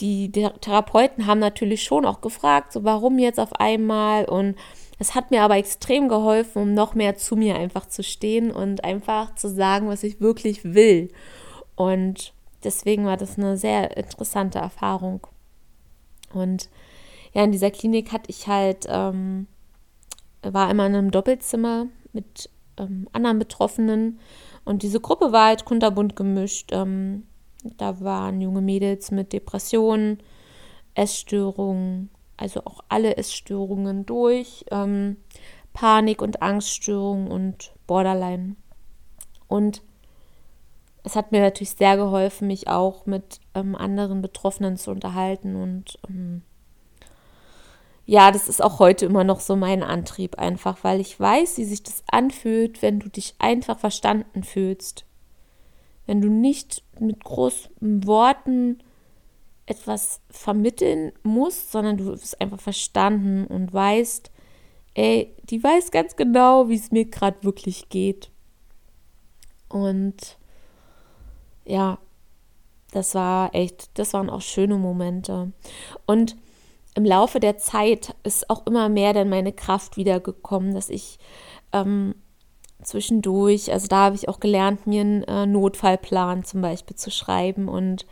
[0.00, 4.56] die Therapeuten haben natürlich schon auch gefragt, so warum jetzt auf einmal und
[4.98, 8.82] es hat mir aber extrem geholfen, um noch mehr zu mir einfach zu stehen und
[8.84, 11.10] einfach zu sagen, was ich wirklich will.
[11.76, 12.32] Und
[12.64, 15.26] deswegen war das eine sehr interessante Erfahrung.
[16.32, 16.68] Und
[17.32, 19.46] ja, in dieser Klinik hatte ich halt, ähm,
[20.42, 24.18] war immer in einem Doppelzimmer mit ähm, anderen Betroffenen.
[24.64, 26.70] Und diese Gruppe war halt kunterbunt gemischt.
[26.72, 27.24] Ähm,
[27.76, 30.18] da waren junge Mädels mit Depressionen,
[30.94, 35.18] Essstörungen, also auch alle Essstörungen durch, ähm,
[35.74, 38.56] Panik- und Angststörungen und Borderline.
[39.46, 39.82] Und
[41.04, 45.56] es hat mir natürlich sehr geholfen, mich auch mit ähm, anderen Betroffenen zu unterhalten.
[45.56, 46.42] Und ähm,
[48.06, 51.64] ja, das ist auch heute immer noch so mein Antrieb, einfach weil ich weiß, wie
[51.64, 55.04] sich das anfühlt, wenn du dich einfach verstanden fühlst.
[56.06, 58.78] Wenn du nicht mit großen Worten
[59.68, 64.30] etwas vermitteln musst, sondern du wirst einfach verstanden und weißt,
[64.94, 68.30] ey, die weiß ganz genau, wie es mir gerade wirklich geht.
[69.68, 70.38] Und
[71.66, 71.98] ja,
[72.92, 75.52] das war echt, das waren auch schöne Momente.
[76.06, 76.36] Und
[76.94, 81.18] im Laufe der Zeit ist auch immer mehr dann meine Kraft wiedergekommen, dass ich
[81.72, 82.14] ähm,
[82.82, 87.68] zwischendurch, also da habe ich auch gelernt, mir einen äh, Notfallplan zum Beispiel zu schreiben
[87.68, 88.06] und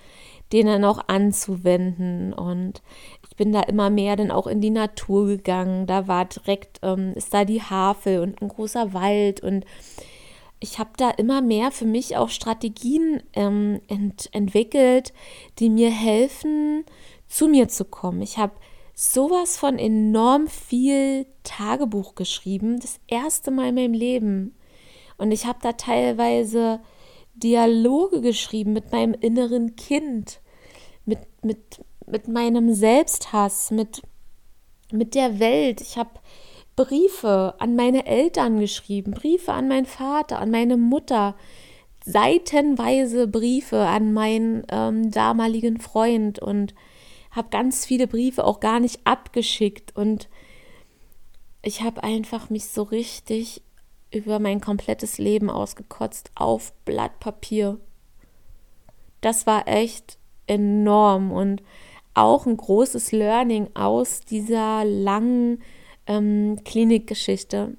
[0.52, 2.32] den dann auch anzuwenden.
[2.32, 2.82] Und
[3.28, 5.86] ich bin da immer mehr dann auch in die Natur gegangen.
[5.86, 9.64] Da war direkt, ähm, ist da die Havel und ein großer Wald und
[10.58, 15.12] ich habe da immer mehr für mich auch Strategien ähm, ent entwickelt,
[15.58, 16.84] die mir helfen,
[17.28, 18.22] zu mir zu kommen.
[18.22, 18.54] Ich habe
[18.94, 24.54] sowas von enorm viel Tagebuch geschrieben, das erste Mal in meinem Leben.
[25.18, 26.80] Und ich habe da teilweise
[27.36, 30.40] Dialoge geschrieben mit meinem inneren Kind,
[31.04, 34.02] mit, mit, mit meinem Selbsthass, mit,
[34.90, 35.80] mit der Welt.
[35.80, 36.10] Ich habe
[36.76, 41.34] Briefe an meine Eltern geschrieben, Briefe an meinen Vater, an meine Mutter,
[42.04, 46.74] seitenweise Briefe an meinen ähm, damaligen Freund und
[47.32, 50.28] habe ganz viele Briefe auch gar nicht abgeschickt und
[51.62, 53.62] ich habe einfach mich so richtig
[54.16, 57.78] über mein komplettes Leben ausgekotzt auf Blatt Papier.
[59.20, 61.62] Das war echt enorm und
[62.14, 65.62] auch ein großes Learning aus dieser langen
[66.06, 67.76] ähm, Klinikgeschichte.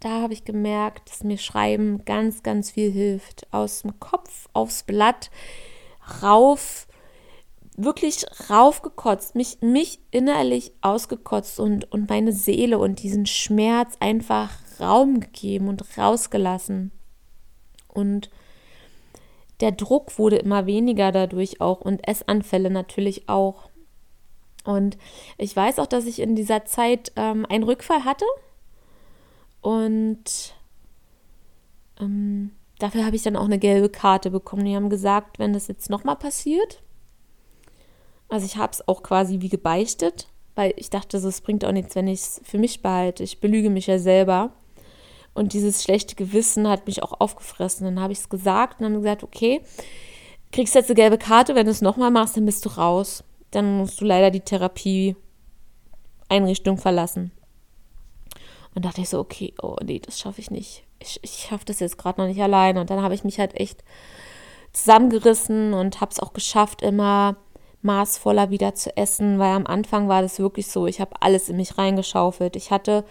[0.00, 3.46] Da habe ich gemerkt, dass mir Schreiben ganz, ganz viel hilft.
[3.52, 5.30] Aus dem Kopf aufs Blatt
[6.22, 6.86] rauf,
[7.76, 15.20] wirklich raufgekotzt, mich, mich innerlich ausgekotzt und, und meine Seele und diesen Schmerz einfach Raum
[15.20, 16.90] gegeben und rausgelassen.
[17.88, 18.30] Und
[19.60, 23.70] der Druck wurde immer weniger dadurch auch und Essanfälle natürlich auch.
[24.64, 24.96] Und
[25.38, 28.24] ich weiß auch, dass ich in dieser Zeit ähm, einen Rückfall hatte.
[29.60, 30.54] Und
[32.00, 34.64] ähm, dafür habe ich dann auch eine gelbe Karte bekommen.
[34.64, 36.82] Die haben gesagt, wenn das jetzt nochmal passiert,
[38.28, 41.94] also ich habe es auch quasi wie gebeichtet, weil ich dachte, es bringt auch nichts,
[41.94, 43.22] wenn ich es für mich behalte.
[43.22, 44.52] Ich belüge mich ja selber.
[45.34, 47.84] Und dieses schlechte Gewissen hat mich auch aufgefressen.
[47.84, 49.60] Dann habe ich es gesagt und dann gesagt, okay,
[50.52, 53.24] kriegst jetzt eine gelbe Karte, wenn du es nochmal machst, dann bist du raus.
[53.50, 57.32] Dann musst du leider die Therapieeinrichtung verlassen.
[58.74, 60.84] Und dachte ich so, okay, oh nee, das schaffe ich nicht.
[61.00, 62.80] Ich, ich schaffe das jetzt gerade noch nicht alleine.
[62.80, 63.82] Und dann habe ich mich halt echt
[64.72, 67.36] zusammengerissen und habe es auch geschafft, immer
[67.82, 71.56] maßvoller wieder zu essen, weil am Anfang war das wirklich so, ich habe alles in
[71.56, 72.56] mich reingeschaufelt.
[72.56, 73.04] Ich hatte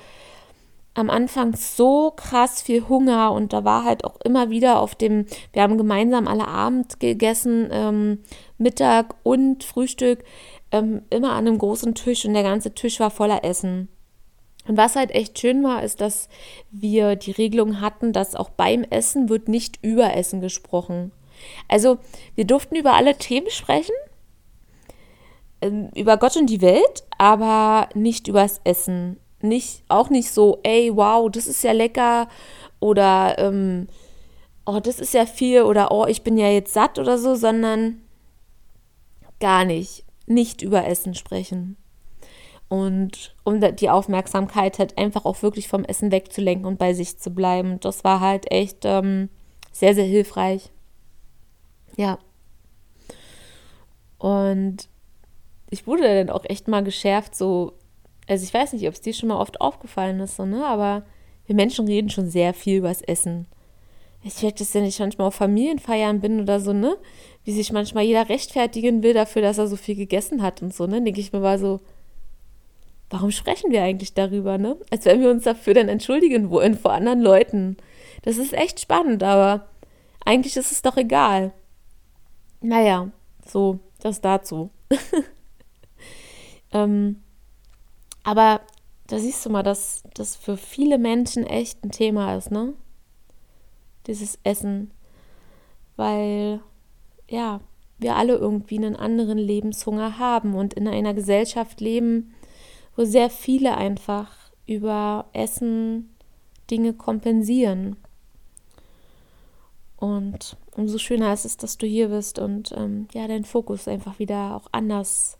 [0.93, 5.25] am Anfang so krass viel Hunger und da war halt auch immer wieder auf dem,
[5.51, 8.19] wir haben gemeinsam alle Abend gegessen, ähm,
[8.57, 10.23] Mittag und Frühstück,
[10.71, 13.89] ähm, immer an einem großen Tisch und der ganze Tisch war voller Essen.
[14.67, 16.29] Und was halt echt schön war, ist, dass
[16.71, 21.11] wir die Regelung hatten, dass auch beim Essen wird nicht über Essen gesprochen.
[21.67, 21.97] Also
[22.35, 23.95] wir durften über alle Themen sprechen,
[25.61, 30.95] ähm, über Gott und die Welt, aber nicht übers Essen nicht, auch nicht so, ey,
[30.95, 32.27] wow, das ist ja lecker
[32.79, 33.87] oder ähm,
[34.65, 38.01] oh, das ist ja viel oder oh, ich bin ja jetzt satt oder so, sondern
[39.39, 41.77] gar nicht, nicht über Essen sprechen.
[42.69, 47.29] Und um die Aufmerksamkeit halt einfach auch wirklich vom Essen wegzulenken und bei sich zu
[47.29, 47.79] bleiben.
[47.81, 49.29] Das war halt echt ähm,
[49.71, 50.71] sehr, sehr hilfreich.
[51.97, 52.17] Ja.
[54.17, 54.89] Und
[55.69, 57.73] ich wurde dann auch echt mal geschärft, so
[58.27, 60.65] also ich weiß nicht, ob es dir schon mal oft aufgefallen ist, so, ne?
[60.65, 61.03] aber
[61.45, 63.47] wir Menschen reden schon sehr viel über das Essen.
[64.23, 66.95] Ich merke das, wenn ich manchmal auf Familienfeiern bin oder so, ne?
[67.43, 70.87] Wie sich manchmal jeder rechtfertigen will dafür, dass er so viel gegessen hat und so,
[70.87, 71.01] ne?
[71.01, 71.81] Denke ich mir mal so,
[73.09, 74.77] warum sprechen wir eigentlich darüber, ne?
[74.89, 77.75] Als wenn wir uns dafür dann entschuldigen wollen vor anderen Leuten.
[78.21, 79.67] Das ist echt spannend, aber
[80.23, 81.51] eigentlich ist es doch egal.
[82.61, 83.11] Naja,
[83.45, 84.69] so, das dazu.
[86.71, 87.22] ähm,
[88.23, 88.61] aber
[89.07, 92.73] da siehst du mal, dass das für viele Menschen echt ein Thema ist, ne?
[94.07, 94.91] Dieses Essen.
[95.95, 96.61] Weil,
[97.29, 97.59] ja,
[97.99, 102.33] wir alle irgendwie einen anderen Lebenshunger haben und in einer Gesellschaft leben,
[102.95, 104.31] wo sehr viele einfach
[104.65, 106.13] über Essen
[106.69, 107.97] Dinge kompensieren.
[109.97, 114.19] Und umso schöner ist es, dass du hier bist und ähm, ja, deinen Fokus einfach
[114.19, 115.37] wieder auch anders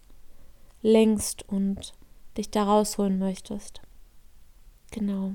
[0.81, 1.93] lenkst und
[2.37, 3.81] dich da rausholen möchtest.
[4.91, 5.33] Genau.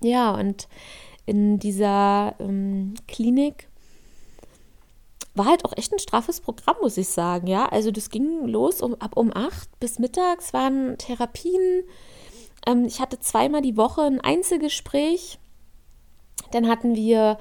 [0.00, 0.68] Ja, und
[1.26, 3.68] in dieser ähm, Klinik
[5.34, 7.46] war halt auch echt ein straffes Programm, muss ich sagen.
[7.46, 11.84] Ja, also das ging los um, ab um acht bis mittags waren Therapien.
[12.66, 15.38] Ähm, ich hatte zweimal die Woche ein Einzelgespräch.
[16.50, 17.38] Dann hatten wir,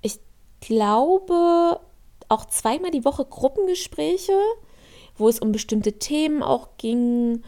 [0.00, 0.20] ich
[0.60, 1.80] glaube,
[2.28, 4.38] auch zweimal die Woche Gruppengespräche,
[5.16, 7.42] wo es um bestimmte Themen auch ging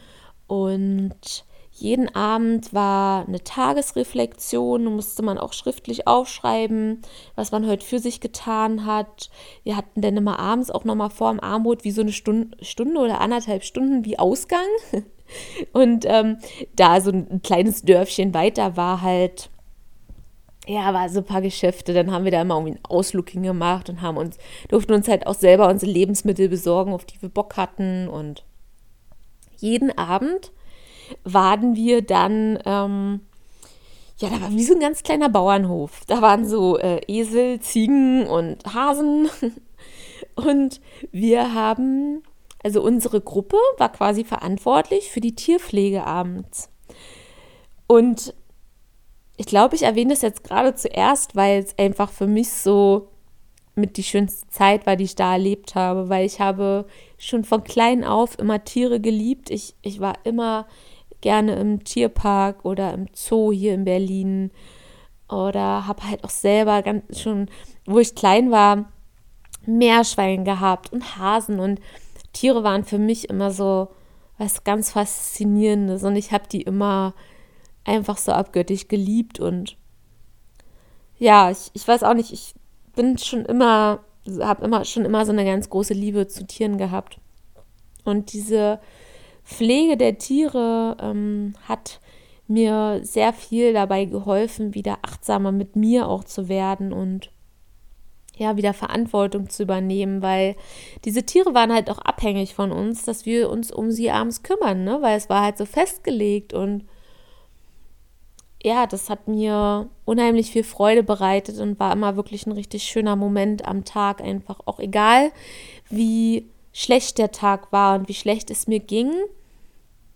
[0.46, 1.44] und
[1.78, 7.02] jeden Abend war eine Tagesreflexion, musste man auch schriftlich aufschreiben,
[7.34, 9.28] was man heute für sich getan hat.
[9.62, 12.98] Wir hatten dann immer abends auch nochmal vor dem Armut wie so eine Stunde, Stunde
[12.98, 14.66] oder anderthalb Stunden wie Ausgang.
[15.74, 16.38] Und ähm,
[16.76, 19.50] da so ein kleines Dörfchen weiter war halt,
[20.66, 21.92] ja, war so ein paar Geschäfte.
[21.92, 24.38] Dann haben wir da immer irgendwie einen Ausflug hingemacht und haben uns,
[24.68, 28.45] durften uns halt auch selber unsere Lebensmittel besorgen, auf die wir Bock hatten und
[29.56, 30.52] jeden Abend
[31.24, 33.20] waren wir dann, ähm,
[34.18, 36.00] ja, da war wie so ein ganz kleiner Bauernhof.
[36.06, 39.28] Da waren so äh, Esel, Ziegen und Hasen.
[40.34, 40.82] Und
[41.12, 42.22] wir haben,
[42.62, 46.68] also unsere Gruppe war quasi verantwortlich für die Tierpflege abends.
[47.86, 48.34] Und
[49.38, 53.08] ich glaube, ich erwähne das jetzt gerade zuerst, weil es einfach für mich so
[53.76, 56.86] mit die schönste Zeit war, die ich da erlebt habe, weil ich habe
[57.18, 59.50] schon von klein auf immer Tiere geliebt.
[59.50, 60.66] Ich, ich war immer
[61.20, 64.50] gerne im Tierpark oder im Zoo hier in Berlin
[65.28, 67.48] oder habe halt auch selber ganz schon,
[67.84, 68.90] wo ich klein war,
[69.66, 71.80] Meerschweine gehabt und Hasen und
[72.32, 73.88] Tiere waren für mich immer so
[74.38, 77.14] was ganz Faszinierendes und ich habe die immer
[77.84, 79.76] einfach so abgöttisch geliebt und
[81.18, 82.54] ja, ich, ich weiß auch nicht, ich
[82.96, 84.00] bin schon immer,
[84.40, 87.20] habe immer schon immer so eine ganz große Liebe zu Tieren gehabt.
[88.04, 88.80] Und diese
[89.44, 92.00] Pflege der Tiere ähm, hat
[92.48, 97.30] mir sehr viel dabei geholfen, wieder achtsamer mit mir auch zu werden und
[98.36, 100.56] ja, wieder Verantwortung zu übernehmen, weil
[101.04, 104.84] diese Tiere waren halt auch abhängig von uns, dass wir uns um sie abends kümmern,
[104.84, 104.98] ne?
[105.00, 106.84] weil es war halt so festgelegt und
[108.62, 113.16] ja, das hat mir unheimlich viel Freude bereitet und war immer wirklich ein richtig schöner
[113.16, 114.60] Moment am Tag einfach.
[114.64, 115.30] Auch egal,
[115.88, 119.12] wie schlecht der Tag war und wie schlecht es mir ging.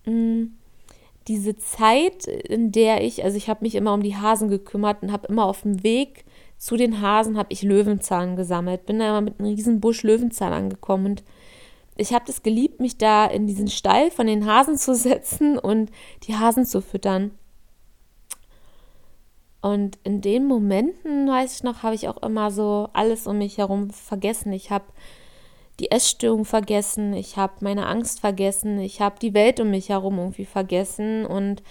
[0.05, 0.53] Mm,
[1.29, 5.13] diese Zeit, in der ich, also ich habe mich immer um die Hasen gekümmert und
[5.13, 6.25] habe immer auf dem Weg
[6.61, 8.85] zu den Hasen habe ich Löwenzahn gesammelt.
[8.85, 11.25] Bin da immer mit einem riesen Busch Löwenzahn angekommen und
[11.97, 15.91] ich habe das geliebt, mich da in diesen Stall von den Hasen zu setzen und
[16.25, 17.31] die Hasen zu füttern.
[19.63, 23.59] Und in den Momenten, weiß ich noch, habe ich auch immer so alles um mich
[23.59, 24.53] herum vergessen.
[24.53, 24.87] Ich habe
[25.81, 30.19] die Essstörung vergessen, ich habe meine Angst vergessen, ich habe die Welt um mich herum
[30.19, 31.63] irgendwie vergessen und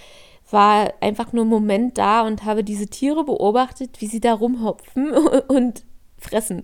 [0.49, 5.11] war einfach nur einen Moment da und habe diese Tiere beobachtet, wie sie da rumhopfen
[5.47, 5.83] und
[6.17, 6.63] fressen.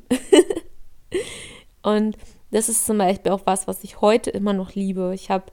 [1.83, 2.17] und
[2.51, 5.11] das ist zum Beispiel auch was, was ich heute immer noch liebe.
[5.13, 5.45] Ich habe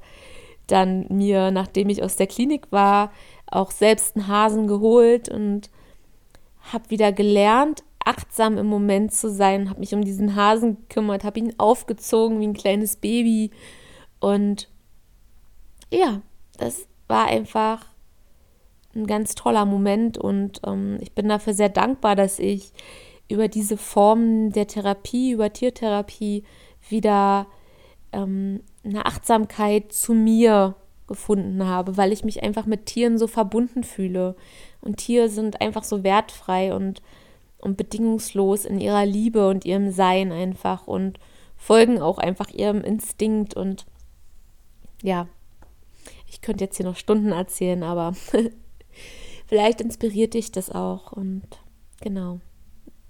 [0.67, 3.13] dann mir, nachdem ich aus der Klinik war,
[3.53, 5.71] auch selbst einen Hasen geholt und
[6.73, 11.39] habe wieder gelernt, achtsam im Moment zu sein, habe mich um diesen Hasen gekümmert, habe
[11.39, 13.51] ihn aufgezogen wie ein kleines Baby
[14.21, 14.69] und
[15.91, 16.23] ja,
[16.59, 17.85] das war einfach
[18.95, 22.73] ein ganz toller Moment und ähm, ich bin dafür sehr dankbar, dass ich
[23.29, 26.45] über diese Form der Therapie, über Tiertherapie
[26.89, 27.47] wieder
[28.13, 30.75] ähm, eine Achtsamkeit zu mir
[31.07, 34.37] gefunden habe, weil ich mich einfach mit Tieren so verbunden fühle.
[34.81, 37.03] Und Tiere sind einfach so wertfrei und,
[37.59, 41.19] und bedingungslos in ihrer Liebe und ihrem Sein einfach und
[41.57, 43.55] folgen auch einfach ihrem Instinkt.
[43.55, 43.87] Und
[45.03, 45.29] ja,
[46.29, 48.15] ich könnte jetzt hier noch Stunden erzählen, aber
[49.47, 51.13] vielleicht inspiriert dich das auch.
[51.13, 51.47] Und
[52.01, 52.41] genau.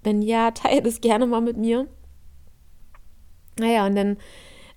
[0.03, 1.87] Wenn ja, teile das gerne mal mit mir.
[3.59, 4.17] Naja, und dann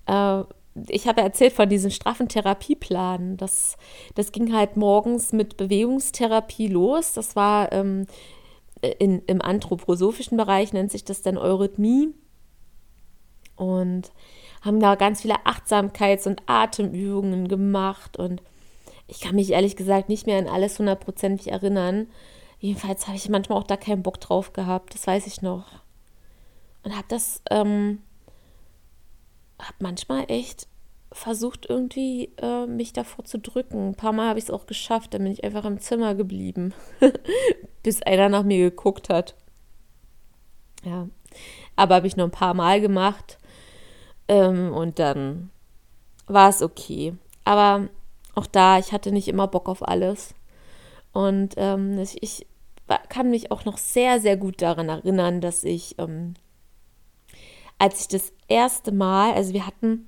[0.05, 0.45] äh,
[0.87, 3.37] ich habe erzählt von diesem straffen Therapieplan.
[3.37, 3.77] Das,
[4.15, 7.13] das ging halt morgens mit Bewegungstherapie los.
[7.13, 8.05] Das war ähm,
[8.99, 12.13] in, im anthroposophischen Bereich, nennt sich das dann Eurythmie.
[13.55, 14.11] Und
[14.61, 18.17] haben da ganz viele Achtsamkeits- und Atemübungen gemacht.
[18.17, 18.41] Und
[19.07, 22.07] ich kann mich ehrlich gesagt nicht mehr an alles hundertprozentig erinnern.
[22.59, 24.93] Jedenfalls habe ich manchmal auch da keinen Bock drauf gehabt.
[24.93, 25.65] Das weiß ich noch.
[26.83, 27.41] Und habe das.
[27.49, 27.99] Ähm,
[29.59, 30.67] habe manchmal echt
[31.11, 33.89] versucht, irgendwie äh, mich davor zu drücken.
[33.89, 36.73] Ein paar Mal habe ich es auch geschafft, dann bin ich einfach im Zimmer geblieben,
[37.83, 39.35] bis einer nach mir geguckt hat.
[40.83, 41.07] Ja,
[41.75, 43.37] aber habe ich nur ein paar Mal gemacht
[44.27, 45.49] ähm, und dann
[46.27, 47.15] war es okay.
[47.45, 47.89] Aber
[48.35, 50.35] auch da, ich hatte nicht immer Bock auf alles.
[51.13, 52.45] Und ähm, ich, ich,
[53.09, 56.35] kann mich auch noch sehr, sehr gut daran erinnern, dass ich ähm,
[57.79, 60.07] als ich das erste Mal, also wir hatten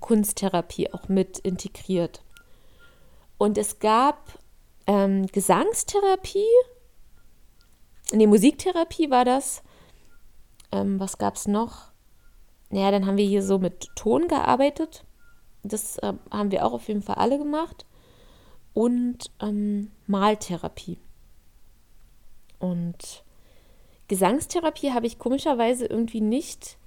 [0.00, 2.22] Kunsttherapie auch mit integriert.
[3.36, 4.38] Und es gab
[4.86, 6.46] ähm, Gesangstherapie,
[8.12, 9.62] nee, Musiktherapie war das.
[10.72, 11.92] Ähm, was gab es noch?
[12.70, 15.04] Naja, dann haben wir hier so mit Ton gearbeitet.
[15.62, 17.86] Das äh, haben wir auch auf jeden Fall alle gemacht.
[18.74, 20.98] Und ähm, Maltherapie.
[22.58, 23.24] Und
[24.08, 26.78] Gesangstherapie habe ich komischerweise irgendwie nicht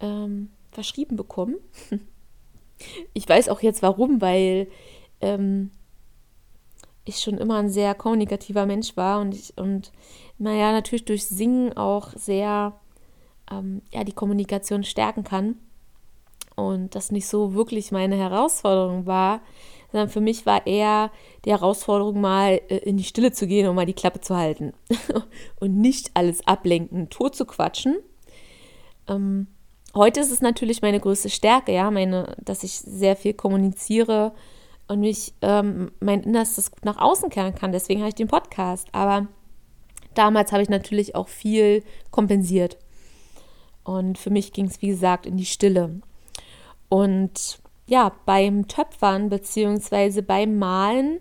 [0.00, 1.56] ähm, verschrieben bekommen.
[3.14, 4.68] ich weiß auch jetzt warum, weil
[5.20, 5.70] ähm,
[7.04, 9.92] ich schon immer ein sehr kommunikativer Mensch war und ich, und
[10.38, 12.78] naja, natürlich durch Singen auch sehr
[13.50, 15.56] ähm, ja, die Kommunikation stärken kann.
[16.56, 19.40] Und das nicht so wirklich meine Herausforderung war,
[19.96, 21.10] sondern für mich war eher
[21.46, 24.74] die Herausforderung, mal äh, in die Stille zu gehen und mal die Klappe zu halten
[25.60, 27.96] und nicht alles ablenken, tot zu quatschen.
[29.08, 29.46] Ähm,
[29.94, 34.34] heute ist es natürlich meine größte Stärke, ja, meine, dass ich sehr viel kommuniziere
[34.86, 37.72] und mich ähm, mein Innerstes gut nach außen kehren kann.
[37.72, 38.88] Deswegen habe ich den Podcast.
[38.92, 39.28] Aber
[40.12, 42.76] damals habe ich natürlich auch viel kompensiert.
[43.82, 46.02] Und für mich ging es, wie gesagt, in die Stille.
[46.90, 51.20] Und ja, beim Töpfern beziehungsweise beim Malen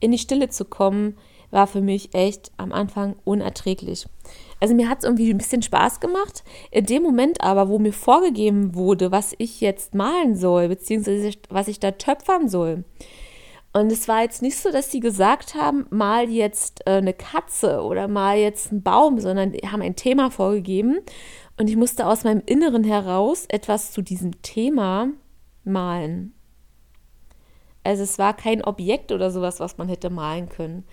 [0.00, 1.16] in die Stille zu kommen,
[1.50, 4.06] war für mich echt am Anfang unerträglich.
[4.60, 6.42] Also mir hat es irgendwie ein bisschen Spaß gemacht.
[6.70, 11.68] In dem Moment aber, wo mir vorgegeben wurde, was ich jetzt malen soll, beziehungsweise was
[11.68, 12.84] ich da töpfern soll.
[13.72, 17.82] Und es war jetzt nicht so, dass sie gesagt haben, mal jetzt äh, eine Katze
[17.82, 21.00] oder mal jetzt einen Baum, sondern die haben ein Thema vorgegeben.
[21.58, 25.08] Und ich musste aus meinem Inneren heraus etwas zu diesem Thema
[25.66, 26.34] malen.
[27.84, 30.84] Also es war kein Objekt oder sowas, was man hätte malen können,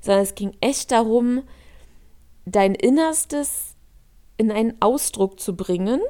[0.00, 1.42] sondern es ging echt darum,
[2.44, 3.76] dein Innerstes
[4.36, 6.00] in einen Ausdruck zu bringen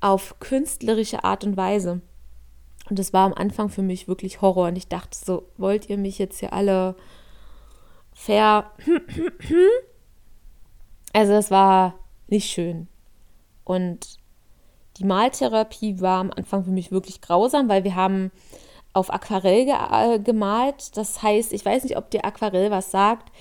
[0.00, 2.00] auf künstlerische Art und Weise.
[2.88, 4.68] Und das war am Anfang für mich wirklich Horror.
[4.68, 6.96] Und ich dachte so, wollt ihr mich jetzt hier alle
[8.12, 8.72] ver...
[11.12, 11.98] Also das war
[12.28, 12.86] nicht schön.
[13.64, 14.19] Und
[15.00, 18.30] die Maltherapie war am Anfang für mich wirklich grausam, weil wir haben
[18.92, 20.96] auf Aquarell ge äh, gemalt.
[20.96, 23.32] Das heißt, ich weiß nicht, ob dir Aquarell was sagt,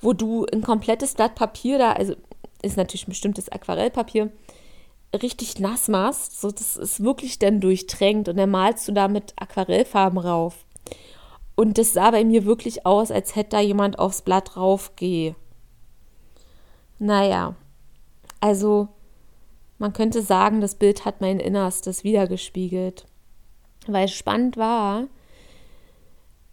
[0.00, 2.14] wo du ein komplettes Blatt Papier da, also
[2.62, 4.32] ist natürlich ein bestimmtes Aquarellpapier,
[5.22, 6.40] richtig nass machst.
[6.40, 10.64] So, das ist wirklich dann durchtränkt und dann malst du da mit Aquarellfarben rauf.
[11.54, 15.34] Und das sah bei mir wirklich aus, als hätte da jemand aufs Blatt raufgeh.
[16.98, 17.54] Naja,
[18.40, 18.88] also
[19.78, 23.06] man könnte sagen, das Bild hat mein Innerstes wiedergespiegelt.
[23.86, 25.06] Weil spannend war,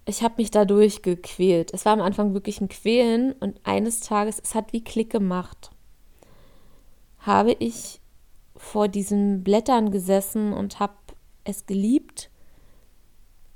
[0.06, 1.74] ich habe mich dadurch gequält.
[1.74, 5.72] Es war am Anfang wirklich ein Quälen und eines Tages, es hat wie Klick gemacht,
[7.20, 8.00] habe ich
[8.56, 10.94] vor diesen Blättern gesessen und habe
[11.44, 12.30] es geliebt.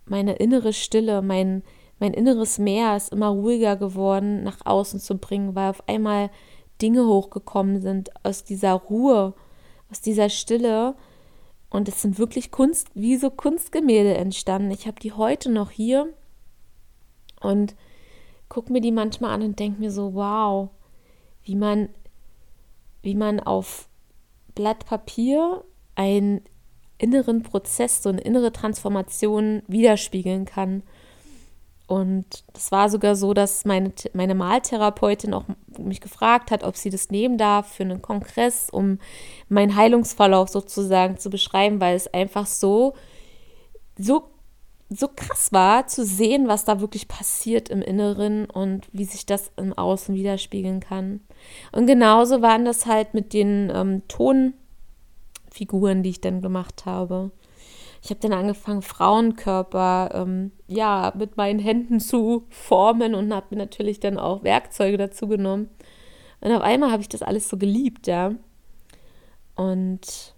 [0.06, 1.62] Meine innere Stille, mein,
[2.00, 6.32] mein inneres Meer ist immer ruhiger geworden, nach außen zu bringen, weil auf einmal
[6.82, 9.36] Dinge hochgekommen sind aus dieser Ruhe,
[9.92, 10.96] aus dieser Stille.
[11.70, 14.72] Und es sind wirklich Kunst, wie so Kunstgemälde entstanden.
[14.72, 16.12] Ich habe die heute noch hier
[17.42, 17.76] und
[18.48, 20.70] gucke mir die manchmal an und denke mir so, wow,
[21.44, 21.90] wie man,
[23.02, 23.88] wie man auf
[24.56, 25.64] Blatt Papier
[25.96, 26.42] einen
[26.98, 30.84] inneren Prozess, so eine innere Transformation widerspiegeln kann.
[31.90, 35.46] Und das war sogar so, dass meine, meine Maltherapeutin auch
[35.80, 39.00] mich gefragt hat, ob sie das nehmen darf für einen Kongress, um
[39.48, 42.94] meinen Heilungsverlauf sozusagen zu beschreiben, weil es einfach so,
[43.98, 44.30] so,
[44.92, 49.52] so krass war zu sehen, was da wirklich passiert im Inneren und wie sich das
[49.58, 51.22] im Außen widerspiegeln kann.
[51.72, 57.32] Und genauso waren das halt mit den ähm, Tonfiguren, die ich dann gemacht habe
[58.02, 63.58] ich habe dann angefangen, Frauenkörper ähm, ja mit meinen Händen zu formen und habe mir
[63.58, 65.70] natürlich dann auch Werkzeuge dazu genommen.
[66.42, 68.34] Und auf einmal habe ich das alles so geliebt, ja.
[69.56, 70.34] Und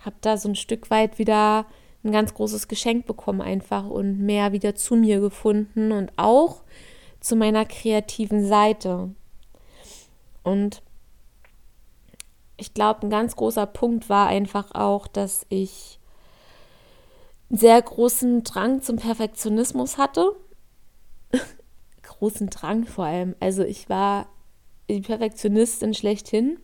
[0.00, 1.66] habe da so ein Stück weit wieder
[2.04, 6.62] ein ganz großes Geschenk bekommen einfach und mehr wieder zu mir gefunden und auch
[7.20, 9.10] zu meiner kreativen Seite.
[10.42, 10.82] Und
[12.56, 15.97] ich glaube, ein ganz großer Punkt war einfach auch, dass ich
[17.50, 20.36] sehr großen Drang zum Perfektionismus hatte.
[22.02, 23.34] großen Drang vor allem.
[23.40, 24.28] Also ich war
[24.88, 26.58] die Perfektionistin schlechthin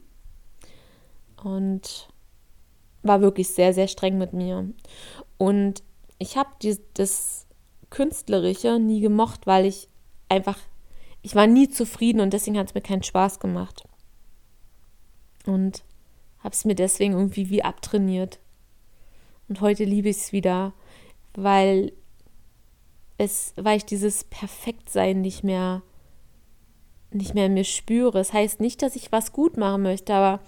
[1.43, 2.09] und
[3.03, 4.69] war wirklich sehr, sehr streng mit mir.
[5.37, 5.83] Und
[6.19, 6.51] ich habe
[6.95, 7.47] das
[7.91, 9.89] Künstlerische nie gemocht, weil ich
[10.29, 10.59] einfach,
[11.23, 13.85] ich war nie zufrieden und deswegen hat es mir keinen Spaß gemacht.
[15.47, 15.85] Und
[16.39, 18.39] habe es mir deswegen irgendwie wie abtrainiert.
[19.49, 20.73] Und heute liebe ich es wieder,
[21.35, 21.93] weil
[23.19, 25.83] es, weil ich dieses Perfektsein nicht mehr,
[27.11, 28.19] nicht mehr in mir spüre.
[28.19, 30.41] Es das heißt nicht, dass ich was gut machen möchte, aber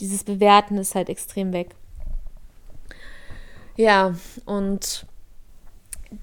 [0.00, 1.74] dieses Bewerten ist halt extrem weg.
[3.76, 4.14] Ja,
[4.46, 5.06] und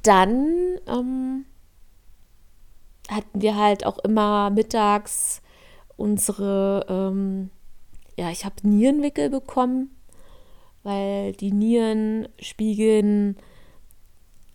[0.04, 1.46] dann ähm,
[3.10, 5.42] hatten wir halt auch immer mittags
[5.98, 7.50] unsere, ähm,
[8.18, 9.96] ja, ich habe Nierenwickel bekommen
[10.84, 13.38] weil die Nieren spiegeln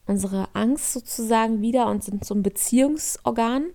[0.07, 3.67] unsere Angst sozusagen wieder und sind so ein Beziehungsorgan.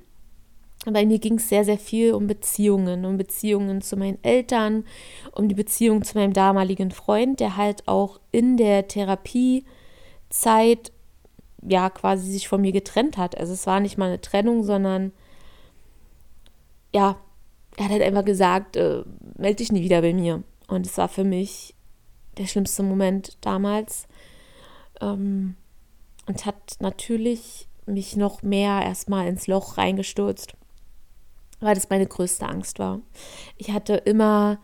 [0.86, 4.86] Bei mir ging es sehr, sehr viel um Beziehungen, um Beziehungen zu meinen Eltern,
[5.34, 9.66] um die Beziehung zu meinem damaligen Freund, der halt auch in der Therapiezeit
[11.62, 13.38] ja quasi sich von mir getrennt hat.
[13.38, 15.12] Also es war nicht mal eine Trennung, sondern
[16.94, 17.18] ja,
[17.78, 19.04] er hat halt einfach gesagt, äh,
[19.38, 20.42] melde dich nie wieder bei mir.
[20.68, 21.76] Und es war für mich
[22.42, 24.08] der schlimmste Moment damals.
[25.00, 25.56] Ähm,
[26.28, 30.54] und hat natürlich mich noch mehr erstmal ins Loch reingestürzt,
[31.60, 33.00] weil das meine größte Angst war.
[33.58, 34.60] Ich hatte immer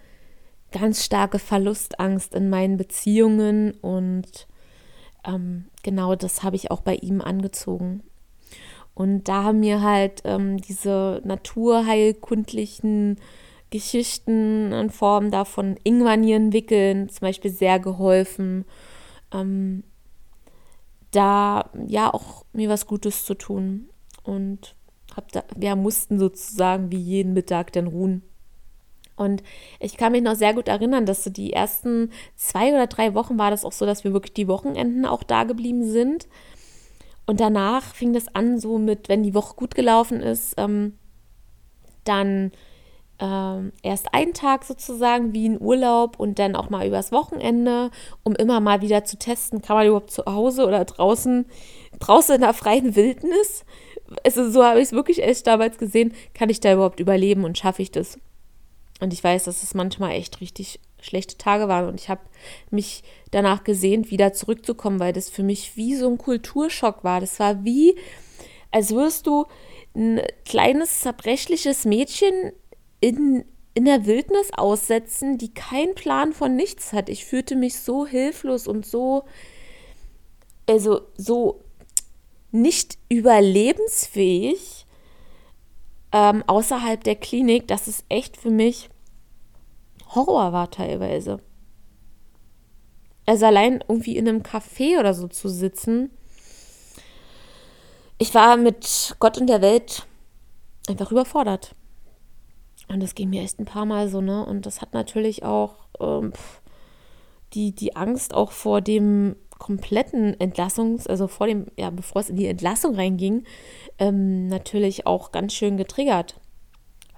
[0.71, 4.47] ganz starke Verlustangst in meinen Beziehungen und
[5.25, 8.03] ähm, genau das habe ich auch bei ihm angezogen.
[8.93, 13.17] Und da haben mir halt ähm, diese naturheilkundlichen
[13.69, 18.65] Geschichten in Form davon Ingwernieren wickeln zum Beispiel sehr geholfen.
[19.33, 19.83] Ähm,
[21.11, 23.89] da ja auch mir was Gutes zu tun.
[24.23, 24.75] Und
[25.15, 28.23] hab da, wir mussten sozusagen wie jeden Mittag dann ruhen.
[29.15, 29.41] Und
[29.79, 33.39] ich kann mich noch sehr gut erinnern, dass so die ersten zwei oder drei Wochen
[33.39, 36.27] war das auch so, dass wir wirklich die Wochenenden auch da geblieben sind.
[37.25, 40.93] Und danach fing das an, so mit, wenn die Woche gut gelaufen ist, ähm,
[42.03, 42.51] dann
[43.19, 47.89] ähm, erst einen Tag sozusagen wie ein Urlaub und dann auch mal übers Wochenende,
[48.23, 51.45] um immer mal wieder zu testen, kann man überhaupt zu Hause oder draußen,
[51.99, 53.65] draußen in der freien Wildnis.
[54.23, 57.57] Also so habe ich es wirklich echt damals gesehen, kann ich da überhaupt überleben und
[57.57, 58.19] schaffe ich das?
[58.99, 62.21] Und ich weiß, dass es manchmal echt richtig schlechte Tage waren und ich habe
[62.69, 67.19] mich danach gesehnt, wieder zurückzukommen, weil das für mich wie so ein Kulturschock war.
[67.19, 67.95] Das war wie,
[68.71, 69.45] als würdest du
[69.95, 72.53] ein kleines, zerbrechliches Mädchen
[72.99, 77.09] in, in der Wildnis aussetzen, die keinen Plan von nichts hat.
[77.09, 79.25] Ich fühlte mich so hilflos und so,
[80.67, 81.63] also so
[82.51, 84.85] nicht überlebensfähig
[86.11, 88.89] ähm, außerhalb der Klinik, dass es echt für mich
[90.15, 91.39] Horror war teilweise.
[93.25, 96.09] Also allein irgendwie in einem Café oder so zu sitzen.
[98.17, 100.07] Ich war mit Gott und der Welt
[100.87, 101.75] einfach überfordert.
[102.89, 104.45] Und das ging mir echt ein paar Mal so, ne?
[104.45, 106.33] Und das hat natürlich auch ähm,
[107.53, 112.35] die, die Angst auch vor dem kompletten Entlassungs-, also vor dem, ja, bevor es in
[112.35, 113.43] die Entlassung reinging,
[113.99, 116.39] ähm, natürlich auch ganz schön getriggert.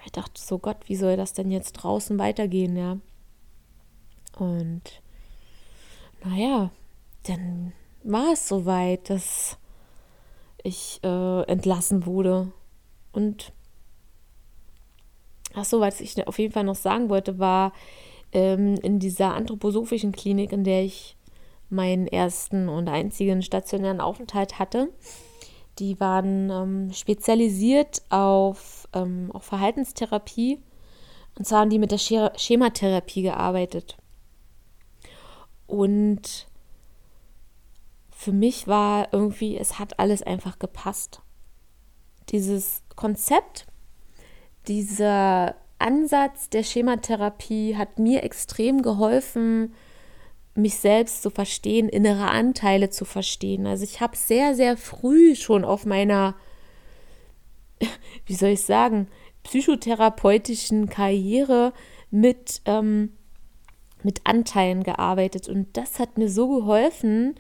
[0.06, 2.98] Ich dachte so, Gott, wie soll das denn jetzt draußen weitergehen, ja?
[4.38, 4.82] Und
[6.24, 6.72] naja,
[7.24, 9.58] dann war es soweit, dass
[10.64, 12.52] ich äh, entlassen wurde.
[13.12, 13.54] Und
[15.54, 17.74] Ach so, was ich auf jeden Fall noch sagen wollte, war
[18.32, 21.16] ähm, in dieser anthroposophischen Klinik, in der ich
[21.70, 24.90] meinen ersten und einzigen stationären Aufenthalt hatte.
[25.80, 30.60] Die waren ähm, spezialisiert auf, ähm, auf Verhaltenstherapie.
[31.38, 33.98] Und zwar haben die mit der Schematherapie gearbeitet.
[35.68, 36.48] Und
[38.10, 41.22] für mich war irgendwie, es hat alles einfach gepasst.
[42.30, 43.69] Dieses Konzept
[44.70, 49.74] dieser Ansatz der Schematherapie hat mir extrem geholfen,
[50.54, 53.66] mich selbst zu verstehen, innere Anteile zu verstehen.
[53.66, 56.36] Also ich habe sehr, sehr früh schon auf meiner,
[58.26, 59.08] wie soll ich sagen,
[59.44, 61.74] psychotherapeutischen Karriere
[62.12, 63.14] mit, ähm,
[64.04, 65.50] mit Anteilen gearbeitet.
[65.50, 67.36] Und das hat mir so geholfen,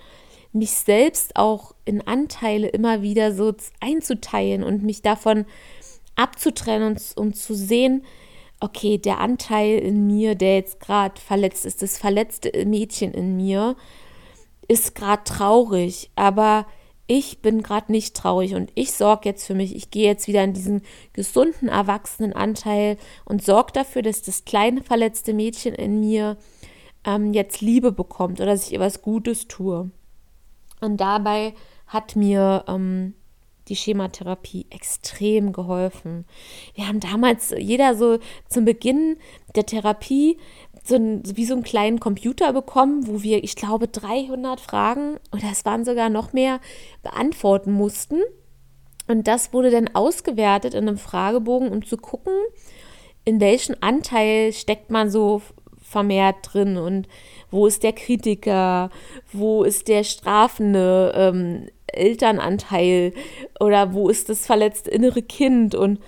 [0.51, 5.45] mich selbst auch in Anteile immer wieder so einzuteilen und mich davon
[6.19, 8.03] abzutrennen und, und zu sehen,
[8.59, 13.75] okay, der Anteil in mir, der jetzt gerade verletzt ist, das verletzte Mädchen in mir,
[14.67, 16.67] ist gerade traurig, aber
[17.07, 19.75] ich bin gerade nicht traurig und ich sorge jetzt für mich.
[19.75, 24.83] Ich gehe jetzt wieder in diesen gesunden, erwachsenen Anteil und sorge dafür, dass das kleine
[24.83, 26.37] verletzte Mädchen in mir
[27.03, 29.89] ähm, jetzt Liebe bekommt oder dass ich ihr was Gutes tue.
[30.81, 31.55] Und dabei
[31.87, 33.15] hat mir ähm,
[33.69, 36.25] die Schematherapie extrem geholfen.
[36.75, 39.17] Wir haben damals jeder so zum Beginn
[39.55, 40.37] der Therapie
[40.83, 45.49] so ein, wie so einen kleinen Computer bekommen, wo wir, ich glaube, 300 Fragen oder
[45.51, 46.59] es waren sogar noch mehr
[47.03, 48.19] beantworten mussten.
[49.07, 52.33] Und das wurde dann ausgewertet in einem Fragebogen, um zu gucken,
[53.25, 55.41] in welchen Anteil steckt man so
[55.81, 57.07] vermehrt drin und
[57.49, 58.91] wo ist der Kritiker,
[59.33, 63.13] wo ist der strafende ähm, Elternanteil
[63.59, 65.99] oder wo ist das verletzte innere Kind und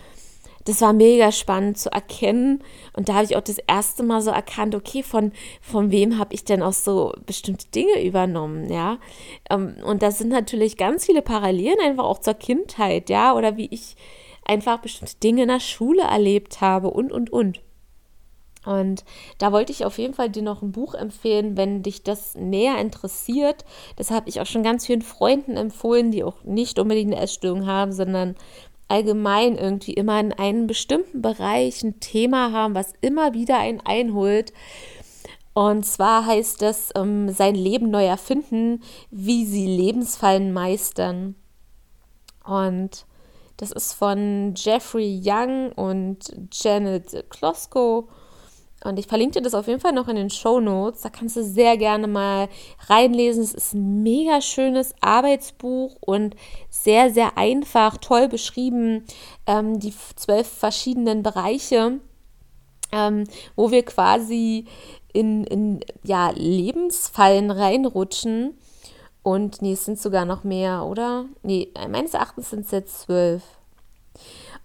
[0.66, 2.64] das war mega spannend zu erkennen.
[2.94, 6.34] Und da habe ich auch das erste Mal so erkannt, okay, von, von wem habe
[6.34, 9.00] ich denn auch so bestimmte Dinge übernommen, ja.
[9.50, 13.68] Ähm, und das sind natürlich ganz viele Parallelen einfach auch zur Kindheit, ja, oder wie
[13.72, 13.96] ich
[14.46, 17.60] einfach bestimmte Dinge in der Schule erlebt habe und, und, und.
[18.66, 19.04] Und
[19.40, 22.78] da wollte ich auf jeden Fall dir noch ein Buch empfehlen, wenn dich das näher
[22.80, 23.66] interessiert.
[23.96, 27.66] Das habe ich auch schon ganz vielen Freunden empfohlen, die auch nicht unbedingt eine Essstörung
[27.66, 28.36] haben, sondern
[28.88, 34.54] allgemein irgendwie immer in einem bestimmten Bereich ein Thema haben, was immer wieder einen einholt.
[35.54, 41.36] Und zwar heißt es ähm, sein Leben neu erfinden, wie sie Lebensfallen meistern.
[42.46, 43.06] Und
[43.58, 48.08] das ist von Jeffrey Young und Janet Klosko.
[48.84, 51.02] Und ich verlinke dir das auf jeden Fall noch in den Show Notes.
[51.02, 52.50] Da kannst du sehr gerne mal
[52.88, 53.44] reinlesen.
[53.44, 56.36] Es ist ein mega schönes Arbeitsbuch und
[56.70, 59.06] sehr, sehr einfach, toll beschrieben.
[59.46, 62.00] Ähm, die zwölf verschiedenen Bereiche,
[62.92, 63.26] ähm,
[63.56, 64.66] wo wir quasi
[65.14, 68.58] in, in ja, Lebensfallen reinrutschen.
[69.24, 71.26] Und nee, es sind sogar noch mehr, oder?
[71.44, 73.44] Nee, meines Erachtens sind es jetzt zwölf.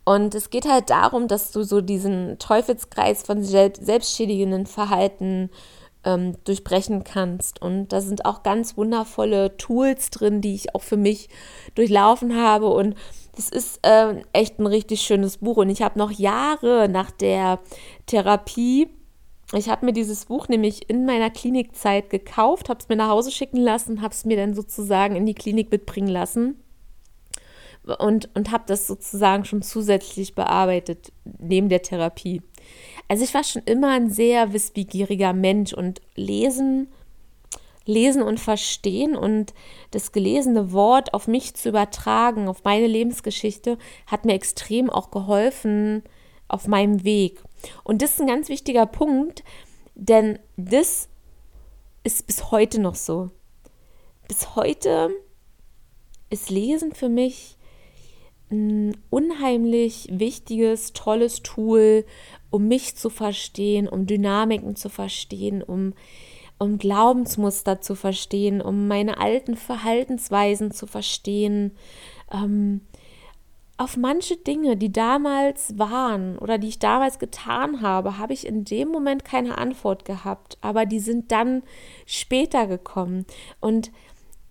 [0.06, 5.50] Und es geht halt darum, dass du so diesen Teufelskreis von selbstschädigenden Verhalten
[6.04, 7.60] ähm, durchbrechen kannst.
[7.60, 11.28] Und da sind auch ganz wundervolle Tools drin, die ich auch für mich
[11.74, 12.68] durchlaufen habe.
[12.68, 12.94] Und
[13.34, 15.56] das ist äh, echt ein richtig schönes Buch.
[15.56, 17.58] Und ich habe noch Jahre nach der
[18.06, 18.88] Therapie
[19.54, 23.30] ich habe mir dieses Buch nämlich in meiner Klinikzeit gekauft, habe es mir nach Hause
[23.30, 26.60] schicken lassen, habe es mir dann sozusagen in die Klinik mitbringen lassen
[27.98, 32.42] und, und habe das sozusagen schon zusätzlich bearbeitet neben der Therapie.
[33.08, 36.88] Also ich war schon immer ein sehr wissbegieriger Mensch und lesen,
[37.84, 39.54] lesen und verstehen und
[39.92, 46.02] das gelesene Wort auf mich zu übertragen, auf meine Lebensgeschichte, hat mir extrem auch geholfen
[46.48, 47.42] auf meinem Weg.
[47.84, 49.44] Und das ist ein ganz wichtiger Punkt,
[49.94, 51.08] denn das
[52.02, 53.30] ist bis heute noch so.
[54.26, 55.10] Bis heute
[56.30, 57.55] ist Lesen für mich
[58.50, 62.04] ein unheimlich wichtiges, tolles Tool,
[62.50, 65.94] um mich zu verstehen, um Dynamiken zu verstehen, um,
[66.58, 71.72] um Glaubensmuster zu verstehen, um meine alten Verhaltensweisen zu verstehen,
[72.32, 72.82] ähm,
[73.78, 78.64] auf manche Dinge, die damals waren oder die ich damals getan habe, habe ich in
[78.64, 81.62] dem Moment keine Antwort gehabt, aber die sind dann
[82.06, 83.26] später gekommen.
[83.60, 83.90] Und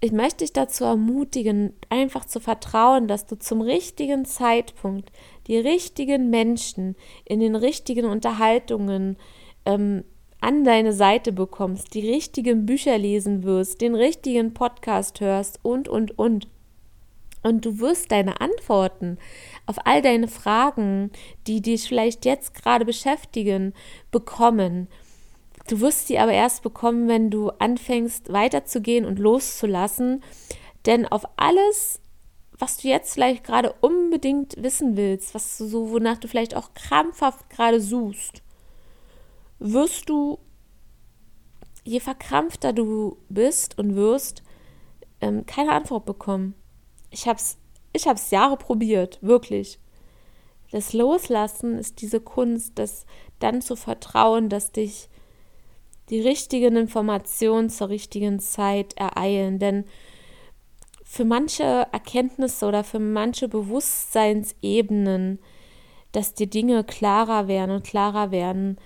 [0.05, 5.11] ich möchte dich dazu ermutigen, einfach zu vertrauen, dass du zum richtigen Zeitpunkt
[5.47, 6.95] die richtigen Menschen
[7.25, 9.17] in den richtigen Unterhaltungen
[9.65, 10.03] ähm,
[10.41, 16.17] an deine Seite bekommst, die richtigen Bücher lesen wirst, den richtigen Podcast hörst und, und,
[16.19, 16.47] und.
[17.41, 19.17] Und du wirst deine Antworten
[19.65, 21.11] auf all deine Fragen,
[21.47, 23.73] die dich vielleicht jetzt gerade beschäftigen,
[24.11, 24.87] bekommen.
[25.67, 30.23] Du wirst sie aber erst bekommen, wenn du anfängst weiterzugehen und loszulassen.
[30.85, 31.99] Denn auf alles,
[32.57, 36.73] was du jetzt vielleicht gerade unbedingt wissen willst, was du so, wonach du vielleicht auch
[36.73, 38.43] krampfhaft gerade suchst,
[39.57, 40.37] wirst du,
[41.83, 44.43] je verkrampfter du bist und wirst,
[45.21, 46.53] ähm, keine Antwort bekommen
[47.15, 47.57] ich habe es
[47.93, 49.79] ich hab's Jahre probiert, wirklich.
[50.71, 53.05] Das Loslassen ist diese Kunst, das
[53.39, 55.07] dann zu vertrauen, dass dich
[56.09, 59.59] die richtigen Informationen zur richtigen Zeit ereilen.
[59.59, 59.85] Denn
[61.03, 65.39] für manche Erkenntnisse oder für manche Bewusstseinsebenen,
[66.11, 68.77] dass die Dinge klarer werden und klarer werden,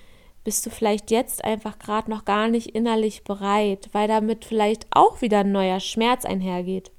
[0.44, 5.22] bist du vielleicht jetzt einfach gerade noch gar nicht innerlich bereit, weil damit vielleicht auch
[5.22, 6.92] wieder ein neuer Schmerz einhergeht.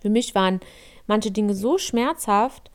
[0.00, 0.60] Für mich waren
[1.06, 2.70] manche Dinge so schmerzhaft.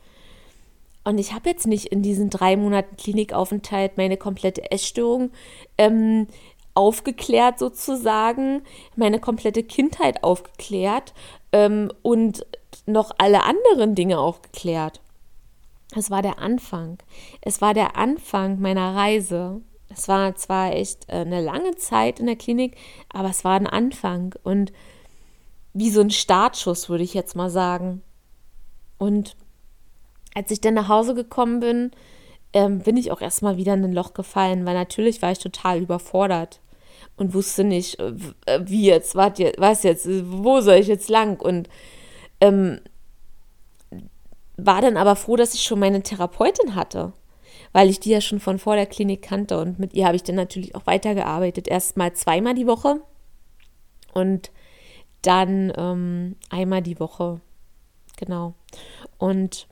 [1.04, 5.30] Und ich habe jetzt nicht in diesen drei Monaten Klinikaufenthalt meine komplette Essstörung
[5.78, 6.26] ähm,
[6.74, 8.62] aufgeklärt sozusagen,
[8.96, 11.14] meine komplette Kindheit aufgeklärt
[11.52, 12.46] ähm, und
[12.86, 15.00] noch alle anderen Dinge aufgeklärt.
[15.96, 16.98] Es war der Anfang.
[17.40, 19.60] Es war der Anfang meiner Reise.
[19.88, 22.76] Es war zwar echt äh, eine lange Zeit in der Klinik,
[23.12, 24.34] aber es war ein Anfang.
[24.44, 24.72] Und
[25.72, 28.02] wie so ein Startschuss, würde ich jetzt mal sagen.
[28.98, 29.36] Und
[30.34, 31.90] als ich dann nach Hause gekommen bin,
[32.52, 35.80] ähm, bin ich auch erstmal wieder in ein Loch gefallen, weil natürlich war ich total
[35.80, 36.60] überfordert
[37.16, 38.12] und wusste nicht, äh,
[38.46, 41.40] äh wie jetzt, was jetzt, wo soll ich jetzt lang?
[41.40, 41.68] Und
[42.40, 42.80] ähm,
[44.56, 47.12] war dann aber froh, dass ich schon meine Therapeutin hatte,
[47.72, 50.22] weil ich die ja schon von vor der Klinik kannte und mit ihr habe ich
[50.22, 51.68] dann natürlich auch weitergearbeitet.
[51.68, 53.00] Erstmal zweimal die Woche
[54.12, 54.50] und
[55.22, 57.40] dann ähm, einmal die Woche.
[58.16, 58.54] Genau.
[59.18, 59.68] Und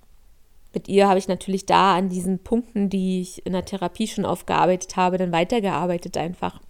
[0.75, 4.25] mit ihr habe ich natürlich da an diesen Punkten, die ich in der Therapie schon
[4.25, 6.61] aufgearbeitet habe, dann weitergearbeitet einfach.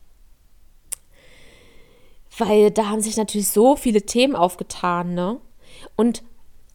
[2.37, 5.41] Weil da haben sich natürlich so viele Themen aufgetan, ne?
[5.97, 6.23] Und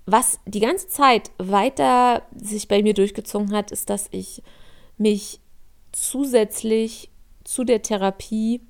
[0.06, 4.44] was die ganze Zeit weiter sich bei mir durchgezogen hat, ist, dass ich
[4.98, 5.40] mich
[5.94, 7.10] zusätzlich
[7.46, 8.62] zu der Therapie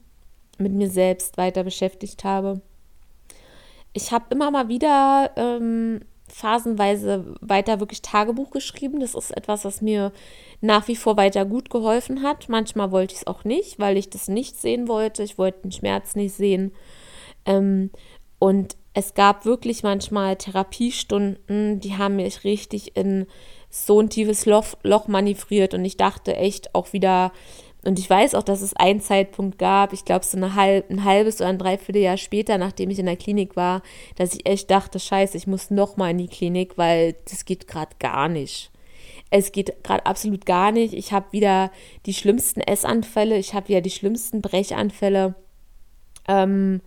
[0.60, 2.62] mit mir selbst weiter beschäftigt habe
[3.94, 6.02] ich habe immer mal wieder ähm,
[6.34, 9.00] phasenweise weiter wirklich Tagebuch geschrieben.
[9.00, 10.12] Das ist etwas, was mir
[10.62, 12.50] nach wie vor weiter gut geholfen hat.
[12.50, 15.24] Manchmal wollte ich es auch nicht, weil ich das nicht sehen wollte.
[15.24, 16.72] Ich wollte den Schmerz nicht sehen.
[17.46, 17.92] Ähm,
[18.40, 23.26] und es gab wirklich manchmal Therapiestunden, die haben mich richtig in
[23.70, 25.74] so ein tiefes Loch, Loch manövriert.
[25.74, 27.32] Und ich dachte echt auch wieder,
[27.86, 31.04] und ich weiß auch, dass es einen Zeitpunkt gab, ich glaube so eine halb, ein
[31.04, 33.82] halbes oder ein Dreivierteljahr später, nachdem ich in der Klinik war,
[34.16, 37.68] dass ich echt dachte, scheiße, ich muss noch mal in die Klinik, weil das geht
[37.68, 38.72] gerade gar nicht.
[39.30, 40.94] Es geht gerade absolut gar nicht.
[40.94, 41.72] Ich habe wieder
[42.06, 45.36] die schlimmsten Essanfälle, ich habe wieder die schlimmsten Brechanfälle.
[46.28, 46.82] Ähm,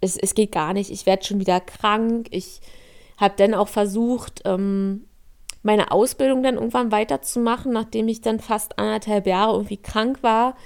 [0.00, 0.90] es, es geht gar nicht.
[0.90, 2.26] Ich werde schon wieder krank.
[2.30, 2.60] Ich
[3.16, 5.06] habe dann auch versucht, ähm,
[5.62, 10.56] meine Ausbildung dann irgendwann weiterzumachen, nachdem ich dann fast anderthalb Jahre irgendwie krank war.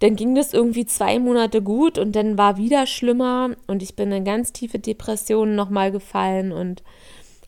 [0.00, 4.12] Dann ging das irgendwie zwei Monate gut und dann war wieder schlimmer und ich bin
[4.12, 6.82] in ganz tiefe Depressionen nochmal gefallen und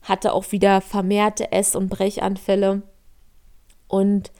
[0.01, 2.81] hatte auch wieder vermehrte Ess- und Brechanfälle.
[3.87, 4.31] Und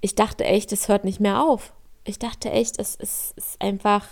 [0.00, 1.72] ich dachte echt, es hört nicht mehr auf.
[2.04, 4.06] Ich dachte echt, es, es ist einfach,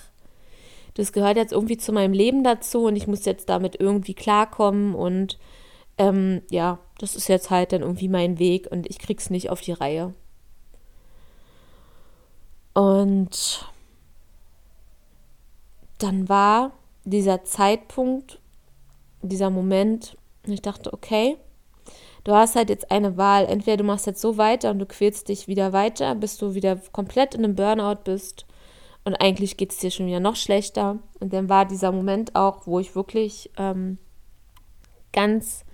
[0.95, 4.95] das gehört jetzt irgendwie zu meinem Leben dazu und ich muss jetzt damit irgendwie klarkommen
[4.95, 5.39] und
[6.03, 9.61] ähm, ja, das ist jetzt halt dann irgendwie mein Weg und ich krieg's nicht auf
[9.61, 10.15] die Reihe.
[12.75, 13.71] Und
[15.99, 16.73] dann war
[17.05, 18.41] dieser Zeitpunkt,
[19.23, 21.37] dieser Moment, ich dachte, okay,
[22.25, 23.45] du hast halt jetzt eine Wahl.
[23.47, 26.77] Entweder du machst jetzt so weiter und du quälst dich wieder weiter, bis du wieder
[26.93, 28.47] komplett in einem Burnout bist
[29.05, 30.99] und eigentlich geht es dir schon wieder noch schlechter.
[31.21, 33.99] Und dann war dieser Moment auch, wo ich wirklich ähm,
[35.13, 35.65] ganz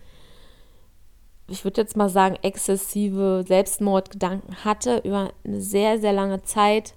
[1.49, 6.95] ich würde jetzt mal sagen, exzessive Selbstmordgedanken hatte über eine sehr, sehr lange Zeit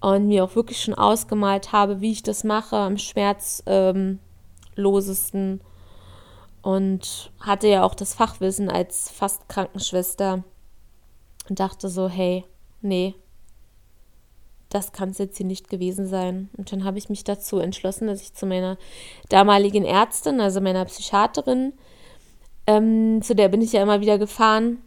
[0.00, 5.60] und mir auch wirklich schon ausgemalt habe, wie ich das mache, am schmerzlosesten.
[6.62, 10.44] Und hatte ja auch das Fachwissen als fast Krankenschwester
[11.48, 12.44] und dachte so, hey,
[12.82, 13.14] nee,
[14.68, 16.50] das kann es jetzt hier nicht gewesen sein.
[16.56, 18.78] Und dann habe ich mich dazu entschlossen, dass ich zu meiner
[19.28, 21.72] damaligen Ärztin, also meiner Psychiaterin,
[22.66, 24.78] ähm, zu der bin ich ja immer wieder gefahren.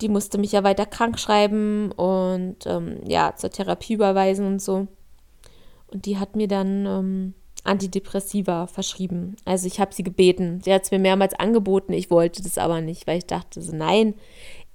[0.00, 4.86] Die musste mich ja weiter krank schreiben und ähm, ja, zur Therapie überweisen und so.
[5.88, 7.34] Und die hat mir dann ähm,
[7.64, 9.36] Antidepressiva verschrieben.
[9.44, 10.60] Also ich habe sie gebeten.
[10.62, 11.92] Sie hat es mir mehrmals angeboten.
[11.92, 14.14] Ich wollte das aber nicht, weil ich dachte so, nein,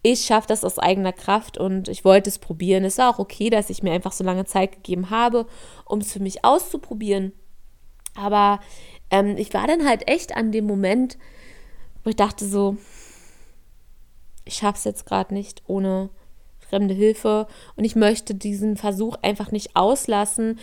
[0.03, 2.83] ich schaffe das aus eigener Kraft und ich wollte es probieren.
[2.83, 5.47] Es war auch okay, dass ich mir einfach so lange Zeit gegeben habe,
[5.85, 7.31] um es für mich auszuprobieren.
[8.13, 8.59] Aber
[9.09, 11.17] ähm, ich war dann halt echt an dem Moment,
[12.05, 12.77] wo ich dachte so,
[14.45, 16.09] ich schaffe es jetzt gerade nicht ohne
[16.59, 20.59] fremde Hilfe und ich möchte diesen Versuch einfach nicht auslassen.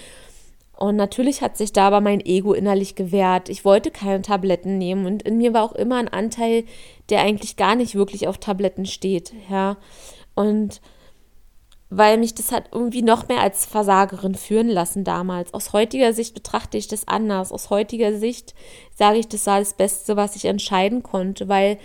[0.77, 3.49] Und natürlich hat sich da aber mein Ego innerlich gewehrt.
[3.49, 6.65] Ich wollte keine Tabletten nehmen und in mir war auch immer ein Anteil,
[7.11, 9.77] der eigentlich gar nicht wirklich auf Tabletten steht, ja.
[10.35, 10.81] Und
[11.95, 15.53] weil mich das hat irgendwie noch mehr als Versagerin führen lassen damals.
[15.53, 17.53] Aus heutiger Sicht betrachte ich das anders.
[17.53, 18.55] Aus heutiger Sicht
[18.95, 21.77] sage ich, das war das Beste, was ich entscheiden konnte, weil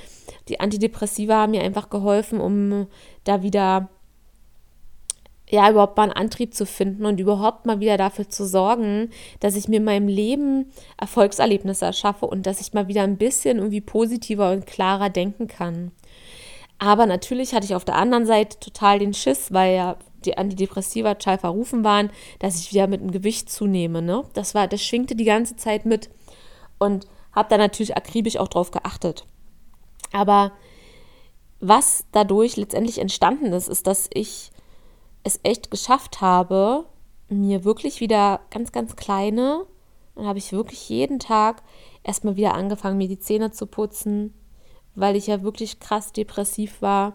[0.47, 2.88] die Antidepressiva haben mir einfach geholfen, um
[3.26, 3.89] da wieder
[5.49, 9.10] ja, überhaupt mal einen Antrieb zu finden und überhaupt mal wieder dafür zu sorgen,
[9.41, 13.58] dass ich mir in meinem Leben Erfolgserlebnisse erschaffe und dass ich mal wieder ein bisschen
[13.58, 15.91] irgendwie positiver und klarer denken kann.
[16.80, 21.15] Aber natürlich hatte ich auf der anderen Seite total den Schiss, weil ja die Antidepressiva
[21.15, 24.01] total verrufen waren, dass ich wieder mit dem Gewicht zunehme.
[24.01, 24.23] Ne?
[24.34, 26.09] Das, war, das schwingte die ganze Zeit mit
[26.78, 29.25] und habe da natürlich akribisch auch drauf geachtet.
[30.11, 30.51] Aber
[31.59, 34.51] was dadurch letztendlich entstanden ist, ist, dass ich
[35.23, 36.86] es echt geschafft habe,
[37.30, 39.65] mir wirklich wieder ganz, ganz kleine,
[40.15, 41.61] dann habe ich wirklich jeden Tag
[42.03, 44.34] erstmal wieder angefangen, mir die Zähne zu putzen,
[44.98, 47.14] weil ich ja wirklich krass depressiv war.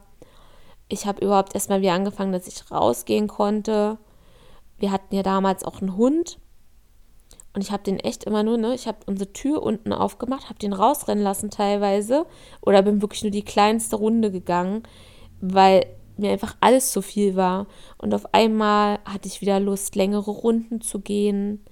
[0.89, 3.99] Ich habe überhaupt erstmal wieder angefangen, dass ich rausgehen konnte.
[4.79, 6.39] Wir hatten ja damals auch einen Hund.
[7.55, 10.61] Und ich habe den echt immer nur, ne, ich habe unsere Tür unten aufgemacht, habe
[10.61, 12.25] den rausrennen lassen teilweise
[12.63, 14.85] oder bin wirklich nur die kleinste Runde gegangen,
[15.41, 15.85] weil
[16.17, 17.67] mir einfach alles zu viel war.
[17.99, 21.65] Und auf einmal hatte ich wieder Lust, längere Runden zu gehen.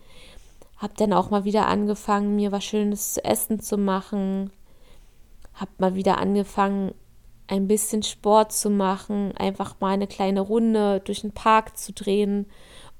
[0.76, 4.50] Habe dann auch mal wieder angefangen, mir was Schönes zu essen zu machen
[5.54, 6.94] habe mal wieder angefangen,
[7.46, 12.46] ein bisschen Sport zu machen, einfach mal eine kleine Runde durch den Park zu drehen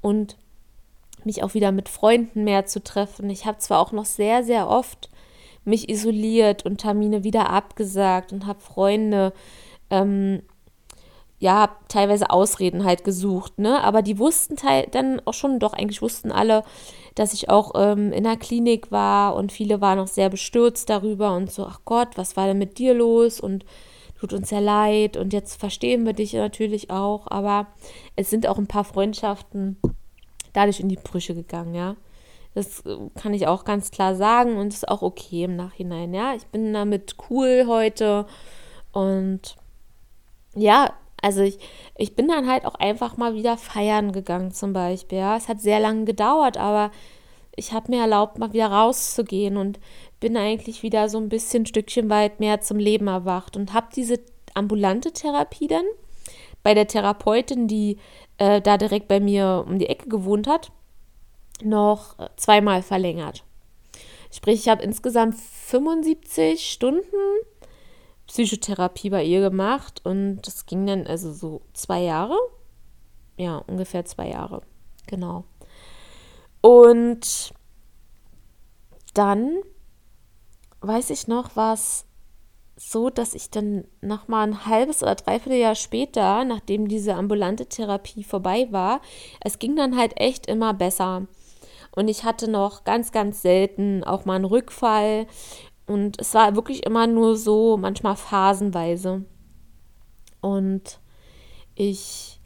[0.01, 0.37] und
[1.25, 3.31] mich auch wieder mit Freunden mehr zu treffen.
[3.31, 5.11] Ich habe zwar auch noch sehr, sehr oft
[5.65, 9.33] mich isoliert und Termine wieder abgesagt und habe Freunde
[9.91, 10.43] ähm,
[11.41, 13.83] ja, teilweise Ausreden halt gesucht, ne?
[13.83, 14.57] Aber die wussten
[14.93, 16.63] dann auch schon, doch eigentlich wussten alle,
[17.15, 21.35] dass ich auch ähm, in der Klinik war und viele waren auch sehr bestürzt darüber
[21.35, 23.41] und so, ach Gott, was war denn mit dir los?
[23.41, 23.65] Und
[24.21, 27.69] tut uns ja leid und jetzt verstehen wir dich natürlich auch, aber
[28.17, 29.79] es sind auch ein paar Freundschaften
[30.53, 31.97] dadurch in die Brüche gegangen, ja.
[32.53, 36.35] Das äh, kann ich auch ganz klar sagen und ist auch okay im Nachhinein, ja.
[36.35, 38.27] Ich bin damit cool heute
[38.93, 39.57] und
[40.55, 40.93] ja,
[41.23, 41.59] also ich,
[41.97, 45.19] ich bin dann halt auch einfach mal wieder feiern gegangen zum Beispiel.
[45.19, 45.37] Ja.
[45.37, 46.91] Es hat sehr lange gedauert, aber
[47.57, 49.79] ich habe mir erlaubt, mal wieder rauszugehen und
[50.19, 53.89] bin eigentlich wieder so ein bisschen ein Stückchen weit mehr zum Leben erwacht und habe
[53.95, 54.21] diese
[54.55, 55.85] ambulante Therapie dann
[56.63, 57.99] bei der Therapeutin, die
[58.39, 60.73] äh, da direkt bei mir um die Ecke gewohnt hat,
[61.63, 63.45] noch zweimal verlängert.
[64.31, 67.05] Sprich, ich habe insgesamt 75 Stunden
[68.31, 72.39] Psychotherapie bei ihr gemacht und das ging dann also so zwei Jahre.
[73.37, 74.63] Ja, ungefähr zwei Jahre.
[75.09, 75.43] Genau.
[76.61, 77.53] Und
[79.15, 79.59] dann
[80.81, 82.07] weiß ich noch, war es
[82.77, 87.67] so, dass ich dann noch mal ein halbes oder dreiviertel Jahr später, nachdem diese ambulante
[87.67, 89.01] Therapie vorbei war,
[89.41, 91.27] es ging dann halt echt immer besser.
[91.91, 95.27] Und ich hatte noch ganz, ganz selten auch mal einen Rückfall.
[95.91, 99.25] Und es war wirklich immer nur so, manchmal phasenweise.
[100.41, 101.01] Und
[101.75, 102.41] ich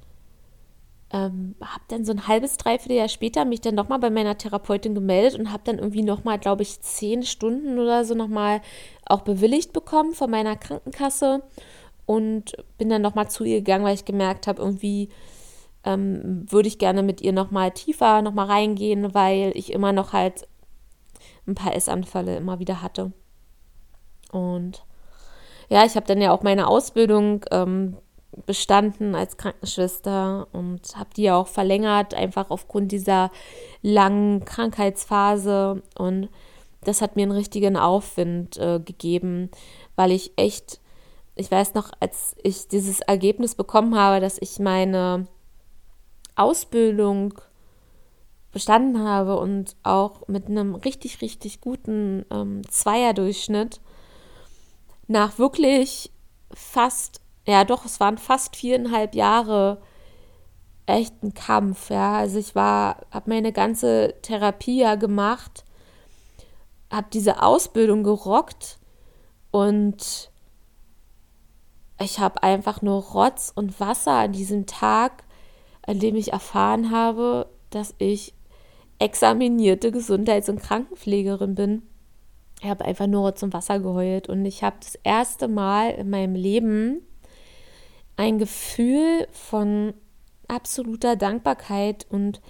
[1.11, 4.95] ähm, habe dann so ein halbes, dreiviertel Jahr später mich dann nochmal bei meiner Therapeutin
[4.95, 8.63] gemeldet und habe dann irgendwie nochmal, glaube ich, zehn Stunden oder so nochmal
[9.05, 11.43] auch bewilligt bekommen von meiner Krankenkasse
[12.07, 15.11] und bin dann nochmal zu ihr gegangen, weil ich gemerkt habe, irgendwie
[15.85, 20.49] ähm, würde ich gerne mit ihr nochmal tiefer nochmal reingehen, weil ich immer noch halt
[21.47, 23.13] ein paar Essanfälle immer wieder hatte.
[24.35, 24.85] Und
[25.69, 27.97] ja, ich habe dann ja auch meine Ausbildung ähm,
[28.47, 33.31] bestanden als Krankenschwester und habe die ja auch verlängert, einfach aufgrund dieser
[33.83, 35.83] langen Krankheitsphase.
[35.97, 36.29] Und
[36.83, 39.51] das hat mir einen richtigen Aufwind äh, gegeben,
[39.97, 40.81] weil ich echt,
[41.37, 45.27] ich weiß noch, als ich dieses Ergebnis bekommen habe, dass ich meine
[46.37, 47.35] Ausbildung
[48.53, 53.81] bestanden habe und auch mit einem richtig, richtig guten ähm, Zweierdurchschnitt,
[55.07, 56.11] nach wirklich
[56.53, 59.81] fast, ja doch, es waren fast viereinhalb Jahre
[60.87, 62.17] echt ein Kampf, ja.
[62.19, 65.65] Also ich war, habe meine ganze Therapie ja gemacht,
[66.91, 68.79] habe diese Ausbildung gerockt
[69.51, 70.31] und
[72.01, 75.25] ich habe einfach nur Rotz und Wasser an diesem Tag,
[75.87, 78.35] an dem ich erfahren habe, dass ich
[78.99, 81.83] examinierte Gesundheits- und Krankenpflegerin bin
[82.65, 86.35] ich habe einfach nur zum Wasser geheult und ich habe das erste Mal in meinem
[86.35, 87.03] Leben
[88.17, 89.93] ein Gefühl von
[90.49, 92.41] absoluter Dankbarkeit und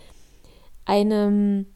[0.84, 1.66] einem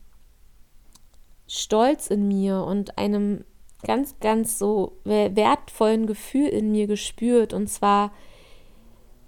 [1.48, 3.44] Stolz in mir und einem
[3.82, 7.52] ganz, ganz so wertvollen Gefühl in mir gespürt.
[7.52, 8.12] Und zwar,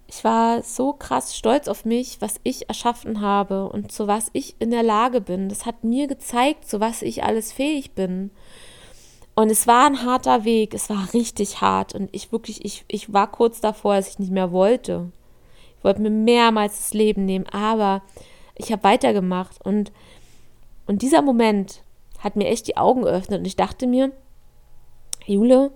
[0.07, 4.55] ich war so krass stolz auf mich, was ich erschaffen habe und zu was ich
[4.61, 5.49] in der Lage bin.
[5.49, 8.31] Das hat mir gezeigt, zu was ich alles fähig bin.
[9.41, 13.11] Und es war ein harter Weg, es war richtig hart und ich wirklich, ich, ich
[13.15, 15.11] war kurz davor, dass ich nicht mehr wollte.
[15.79, 18.03] Ich wollte mir mehrmals das Leben nehmen, aber
[18.55, 19.93] ich habe weitergemacht und,
[20.87, 21.83] und dieser Moment
[22.19, 24.13] hat mir echt die Augen geöffnet und ich dachte mir,
[25.25, 25.73] Jule,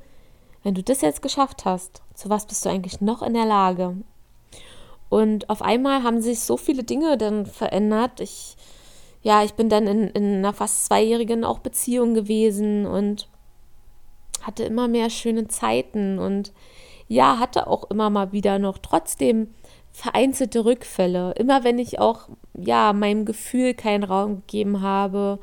[0.62, 3.96] wenn du das jetzt geschafft hast, zu was bist du eigentlich noch in der Lage?
[5.08, 8.20] Und auf einmal haben sich so viele Dinge dann verändert.
[8.20, 8.56] Ich,
[9.22, 13.26] ja, ich bin dann in, in einer fast zweijährigen auch Beziehung gewesen und
[14.46, 16.52] hatte immer mehr schöne Zeiten und
[17.08, 19.48] ja, hatte auch immer mal wieder noch trotzdem
[19.92, 21.32] vereinzelte Rückfälle.
[21.32, 25.38] Immer wenn ich auch ja meinem Gefühl keinen Raum gegeben habe,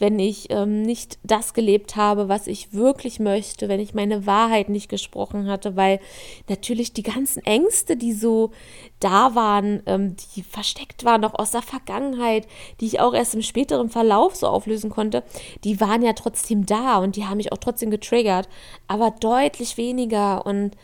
[0.00, 4.70] wenn ich ähm, nicht das gelebt habe, was ich wirklich möchte, wenn ich meine Wahrheit
[4.70, 6.00] nicht gesprochen hatte, weil
[6.48, 8.50] natürlich die ganzen Ängste, die so
[8.98, 12.48] da waren, ähm, die versteckt waren noch aus der Vergangenheit,
[12.80, 15.22] die ich auch erst im späteren Verlauf so auflösen konnte,
[15.64, 18.48] die waren ja trotzdem da und die haben mich auch trotzdem getriggert,
[18.88, 20.76] aber deutlich weniger und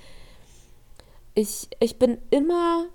[1.34, 2.86] ich, ich bin immer,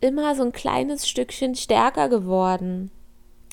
[0.00, 2.90] immer so ein kleines Stückchen stärker geworden.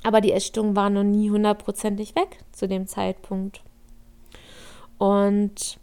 [0.03, 3.63] Aber die Essstörung war noch nie hundertprozentig weg zu dem Zeitpunkt.
[4.97, 5.79] Und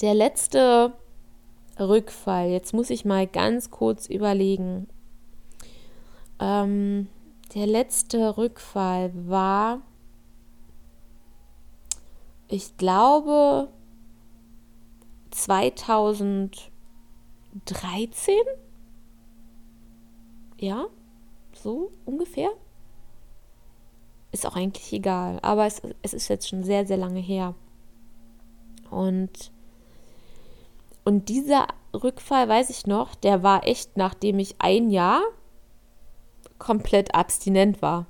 [0.00, 0.92] der letzte
[1.78, 4.88] Rückfall, jetzt muss ich mal ganz kurz überlegen.
[6.38, 7.08] Ähm,
[7.54, 9.82] der letzte Rückfall war,
[12.48, 13.68] ich glaube,
[15.30, 16.70] 2000,
[17.66, 18.34] 13?
[20.58, 20.86] Ja,
[21.62, 22.50] so ungefähr.
[24.32, 27.54] Ist auch eigentlich egal, aber es, es ist jetzt schon sehr, sehr lange her.
[28.90, 29.52] Und,
[31.04, 35.22] und dieser Rückfall, weiß ich noch, der war echt, nachdem ich ein Jahr
[36.58, 38.06] komplett abstinent war.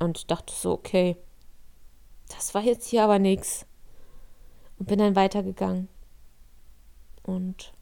[0.00, 1.16] Und dachte so, okay,
[2.28, 3.66] das war jetzt hier aber nichts.
[4.78, 5.88] Und bin dann weitergegangen.
[7.22, 7.72] Und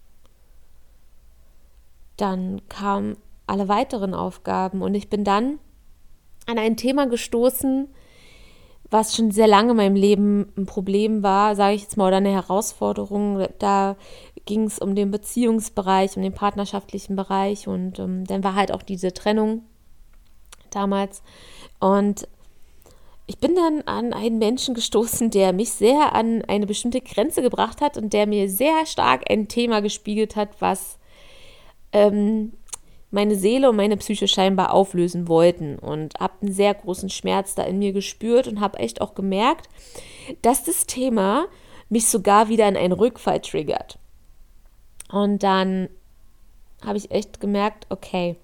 [2.18, 3.16] dann kamen
[3.51, 5.59] alle weiteren Aufgaben und ich bin dann
[6.46, 7.88] an ein Thema gestoßen,
[8.90, 12.16] was schon sehr lange in meinem Leben ein Problem war, sage ich jetzt mal, oder
[12.16, 13.46] eine Herausforderung.
[13.59, 13.96] Da
[14.46, 18.82] ging es um den Beziehungsbereich, um den partnerschaftlichen Bereich und ähm, dann war halt auch
[18.82, 19.62] diese Trennung
[20.70, 21.22] damals.
[21.78, 22.26] Und
[23.26, 27.80] ich bin dann an einen Menschen gestoßen, der mich sehr an eine bestimmte Grenze gebracht
[27.80, 30.98] hat und der mir sehr stark ein Thema gespiegelt hat, was
[31.92, 32.55] ähm,
[33.11, 37.65] meine Seele und meine Psyche scheinbar auflösen wollten und habe einen sehr großen Schmerz da
[37.65, 39.69] in mir gespürt und habe echt auch gemerkt,
[40.43, 41.47] dass das Thema
[41.89, 43.99] mich sogar wieder in einen Rückfall triggert.
[45.11, 45.89] Und dann
[46.85, 48.37] habe ich echt gemerkt, okay,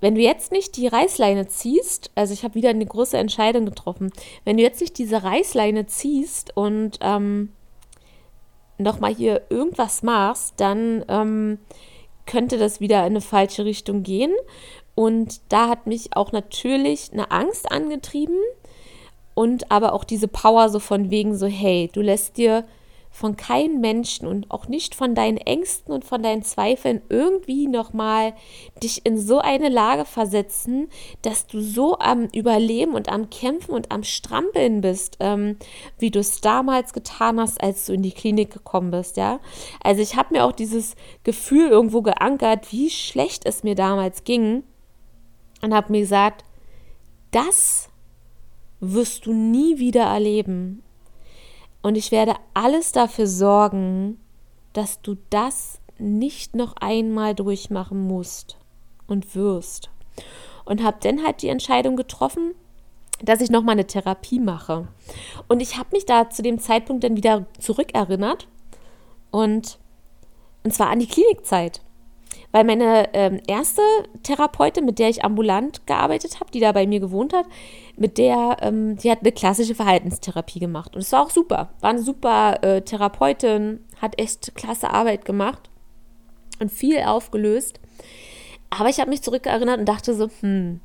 [0.00, 4.12] wenn du jetzt nicht die Reißleine ziehst, also ich habe wieder eine große Entscheidung getroffen,
[4.44, 7.52] wenn du jetzt nicht diese Reißleine ziehst und ähm,
[8.76, 11.58] nochmal hier irgendwas machst, dann ähm,
[12.26, 14.32] könnte das wieder in eine falsche Richtung gehen.
[14.94, 18.38] Und da hat mich auch natürlich eine Angst angetrieben
[19.34, 22.64] und aber auch diese Power so von wegen so, hey, du lässt dir
[23.16, 28.34] von keinem Menschen und auch nicht von deinen Ängsten und von deinen Zweifeln irgendwie nochmal
[28.82, 30.88] dich in so eine Lage versetzen,
[31.22, 35.56] dass du so am Überleben und am Kämpfen und am Strampeln bist, ähm,
[35.98, 39.40] wie du es damals getan hast, als du in die Klinik gekommen bist, ja.
[39.82, 40.94] Also ich habe mir auch dieses
[41.24, 44.62] Gefühl irgendwo geankert, wie schlecht es mir damals ging
[45.62, 46.44] und habe mir gesagt,
[47.30, 47.88] das
[48.80, 50.82] wirst du nie wieder erleben.
[51.86, 54.18] Und ich werde alles dafür sorgen,
[54.72, 58.58] dass du das nicht noch einmal durchmachen musst
[59.06, 59.88] und wirst.
[60.64, 62.56] Und habe dann halt die Entscheidung getroffen,
[63.22, 64.88] dass ich nochmal eine Therapie mache.
[65.46, 68.48] Und ich habe mich da zu dem Zeitpunkt dann wieder zurückerinnert
[69.30, 69.78] und,
[70.64, 71.82] und zwar an die Klinikzeit.
[72.52, 73.82] Weil meine ähm, erste
[74.22, 77.46] Therapeutin, mit der ich ambulant gearbeitet habe, die da bei mir gewohnt hat,
[77.96, 80.94] mit der, ähm, die hat eine klassische Verhaltenstherapie gemacht.
[80.94, 81.70] Und es war auch super.
[81.80, 85.70] War eine super äh, Therapeutin, hat echt klasse Arbeit gemacht
[86.60, 87.80] und viel aufgelöst.
[88.70, 90.80] Aber ich habe mich zurückerinnert und dachte so, hm,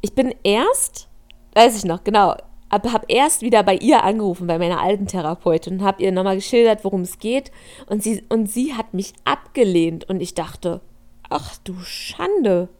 [0.00, 1.08] ich bin erst,
[1.54, 2.34] weiß ich noch, genau,
[2.72, 6.36] aber habe erst wieder bei ihr angerufen, bei meiner alten Therapeutin und habe ihr nochmal
[6.36, 7.52] geschildert, worum es geht.
[7.86, 10.80] Und sie, und sie hat mich abgelehnt und ich dachte,
[11.28, 12.70] ach du Schande.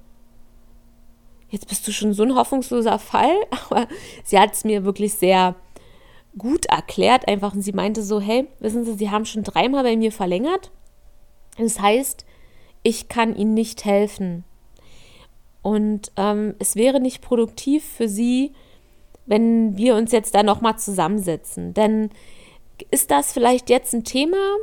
[1.51, 3.34] Jetzt bist du schon so ein hoffnungsloser Fall.
[3.51, 3.86] Aber
[4.24, 5.57] sie hat es mir wirklich sehr
[6.38, 7.53] gut erklärt, einfach.
[7.53, 10.70] Und sie meinte so, hey, wissen Sie, Sie haben schon dreimal bei mir verlängert.
[11.59, 12.24] Das heißt,
[12.82, 14.45] ich kann Ihnen nicht helfen.
[15.61, 18.55] Und ähm, es wäre nicht produktiv für Sie,
[19.26, 21.74] wenn wir uns jetzt da nochmal zusammensetzen.
[21.74, 22.10] Denn
[22.90, 24.56] ist das vielleicht jetzt ein Thema,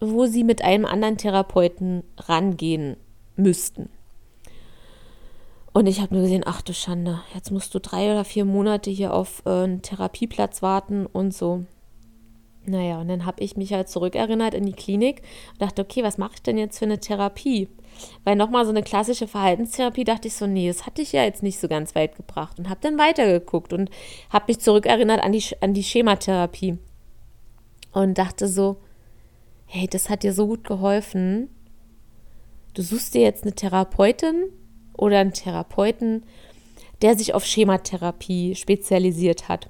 [0.00, 2.96] wo Sie mit einem anderen Therapeuten rangehen
[3.36, 3.90] müssten?
[5.72, 8.90] Und ich habe nur gesehen, ach du Schande, jetzt musst du drei oder vier Monate
[8.90, 11.64] hier auf äh, einen Therapieplatz warten und so.
[12.66, 15.22] Naja, und dann habe ich mich halt zurückerinnert in die Klinik
[15.52, 17.68] und dachte, okay, was mache ich denn jetzt für eine Therapie?
[18.24, 21.42] Weil nochmal so eine klassische Verhaltenstherapie dachte ich so, nee, das hatte ich ja jetzt
[21.42, 23.90] nicht so ganz weit gebracht und habe dann weitergeguckt und
[24.30, 26.78] habe mich zurückerinnert an die, an die Schematherapie
[27.92, 28.76] und dachte so,
[29.66, 31.48] hey, das hat dir so gut geholfen.
[32.74, 34.50] Du suchst dir jetzt eine Therapeutin
[34.96, 36.24] oder einen Therapeuten,
[37.02, 39.68] der sich auf Schematherapie spezialisiert hat.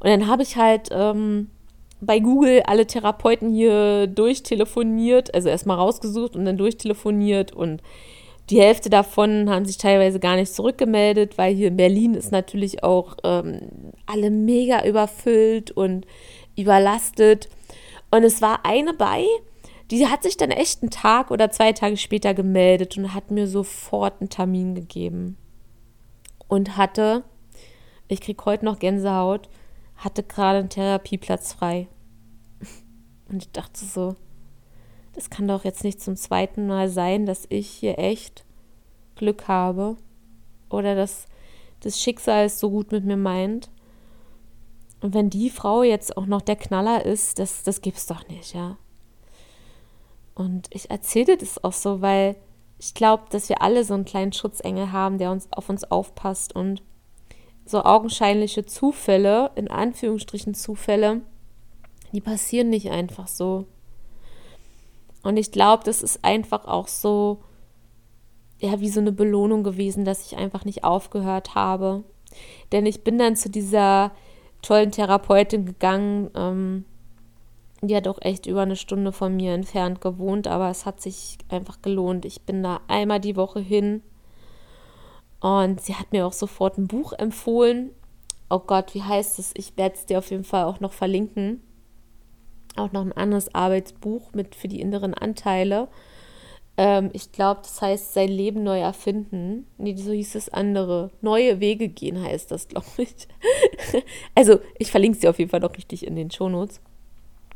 [0.00, 1.50] Und dann habe ich halt ähm,
[2.02, 7.80] bei Google alle Therapeuten hier durchtelefoniert, also erstmal rausgesucht und dann durchtelefoniert und
[8.50, 12.82] die Hälfte davon haben sich teilweise gar nicht zurückgemeldet, weil hier in Berlin ist natürlich
[12.82, 13.60] auch ähm,
[14.04, 16.06] alle mega überfüllt und
[16.56, 17.48] überlastet.
[18.10, 19.24] Und es war eine bei,
[19.92, 23.46] die hat sich dann echt einen Tag oder zwei Tage später gemeldet und hat mir
[23.46, 25.36] sofort einen Termin gegeben.
[26.48, 27.22] Und hatte,
[28.08, 29.48] ich kriege heute noch Gänsehaut,
[30.04, 31.88] hatte gerade einen Therapieplatz frei.
[33.28, 34.16] Und ich dachte so,
[35.14, 38.44] das kann doch jetzt nicht zum zweiten Mal sein, dass ich hier echt
[39.16, 39.96] Glück habe
[40.70, 41.26] oder dass
[41.80, 43.70] das Schicksal es so gut mit mir meint.
[45.00, 48.54] Und wenn die Frau jetzt auch noch der Knaller ist, das, das gibt's doch nicht,
[48.54, 48.78] ja.
[50.34, 52.36] Und ich erzähle das auch so, weil
[52.78, 56.54] ich glaube, dass wir alle so einen kleinen Schutzengel haben, der uns auf uns aufpasst
[56.54, 56.82] und
[57.64, 61.22] so augenscheinliche Zufälle, in Anführungsstrichen Zufälle,
[62.12, 63.66] die passieren nicht einfach so.
[65.22, 67.42] Und ich glaube, das ist einfach auch so,
[68.58, 72.04] ja, wie so eine Belohnung gewesen, dass ich einfach nicht aufgehört habe.
[72.72, 74.12] Denn ich bin dann zu dieser
[74.62, 76.84] tollen Therapeutin gegangen, ähm,
[77.82, 81.36] die hat auch echt über eine Stunde von mir entfernt gewohnt, aber es hat sich
[81.48, 82.24] einfach gelohnt.
[82.24, 84.02] Ich bin da einmal die Woche hin
[85.42, 87.90] und sie hat mir auch sofort ein Buch empfohlen.
[88.48, 89.50] Oh Gott, wie heißt es?
[89.56, 91.60] Ich werde es dir auf jeden Fall auch noch verlinken.
[92.76, 95.88] Auch noch ein anderes Arbeitsbuch mit für die inneren Anteile.
[96.76, 99.66] Ähm, ich glaube, das heißt sein Leben neu erfinden.
[99.78, 101.10] Nee, so hieß es andere.
[101.20, 103.14] Neue Wege gehen heißt das, glaube ich.
[104.36, 106.80] also, ich verlinke sie auf jeden Fall noch richtig in den Shownotes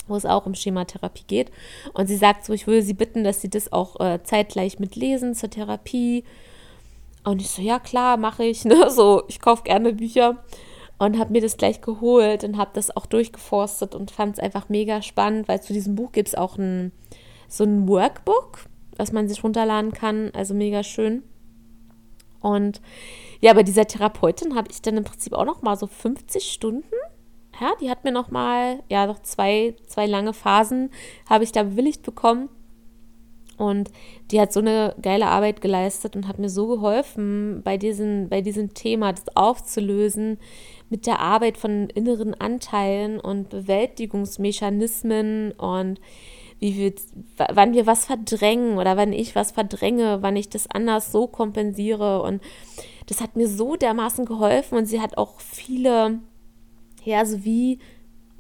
[0.09, 1.51] wo es auch um Schematherapie geht.
[1.93, 5.35] Und sie sagt so, ich würde sie bitten, dass sie das auch äh, zeitgleich mitlesen
[5.35, 6.25] zur Therapie.
[7.27, 8.65] Und ich so, ja klar, mache ich.
[8.66, 8.90] Ne?
[8.90, 10.43] So, ich kaufe gerne Bücher
[10.98, 14.69] und habe mir das gleich geholt und habe das auch durchgeforstet und fand es einfach
[14.69, 16.93] mega spannend, weil zu diesem Buch gibt es auch ein,
[17.48, 18.66] so ein Workbook,
[18.97, 20.31] was man sich runterladen kann.
[20.35, 21.23] Also mega schön.
[22.40, 22.81] Und
[23.40, 26.86] ja, bei dieser Therapeutin habe ich dann im Prinzip auch noch mal so 50 Stunden
[27.61, 30.90] ja, die hat mir noch mal, ja, noch zwei, zwei lange Phasen
[31.28, 32.48] habe ich da bewilligt bekommen.
[33.57, 33.91] Und
[34.31, 38.41] die hat so eine geile Arbeit geleistet und hat mir so geholfen, bei, diesen, bei
[38.41, 40.39] diesem Thema das aufzulösen,
[40.89, 46.01] mit der Arbeit von inneren Anteilen und Bewältigungsmechanismen und
[46.59, 46.93] wie wir,
[47.53, 52.23] wann wir was verdrängen oder wann ich was verdränge, wann ich das anders so kompensiere.
[52.23, 52.41] Und
[53.07, 56.20] das hat mir so dermaßen geholfen und sie hat auch viele
[57.07, 57.78] ja, so wie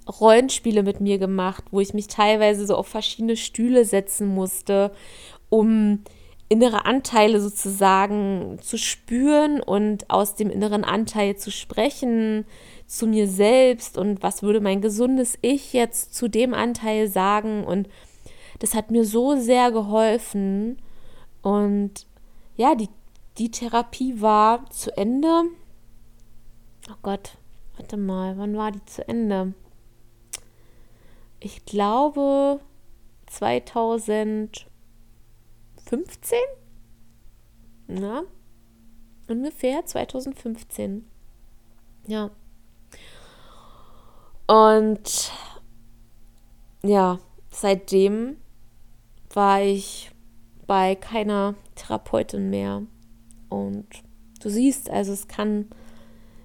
[0.08, 4.92] Rollenspiele mit mir gemacht, wo ich mich teilweise so auf verschiedene Stühle setzen musste,
[5.48, 6.02] um
[6.48, 12.44] innere Anteile sozusagen zu spüren und aus dem inneren Anteil zu sprechen,
[12.86, 17.88] zu mir selbst und was würde mein gesundes Ich jetzt zu dem Anteil sagen und
[18.60, 20.78] das hat mir so sehr geholfen
[21.42, 22.06] und
[22.56, 22.88] ja, die,
[23.38, 25.42] die Therapie war zu Ende.
[26.88, 27.36] Oh Gott,
[27.76, 29.52] Warte mal, wann war die zu Ende?
[31.40, 32.60] Ich glaube
[33.26, 34.66] 2015?
[37.88, 38.22] Na,
[39.28, 41.06] ungefähr 2015.
[42.06, 42.30] Ja.
[44.46, 45.32] Und
[46.84, 47.18] ja,
[47.50, 48.36] seitdem
[49.34, 50.10] war ich
[50.66, 52.82] bei keiner Therapeutin mehr.
[53.48, 53.86] Und
[54.40, 55.68] du siehst, also es kann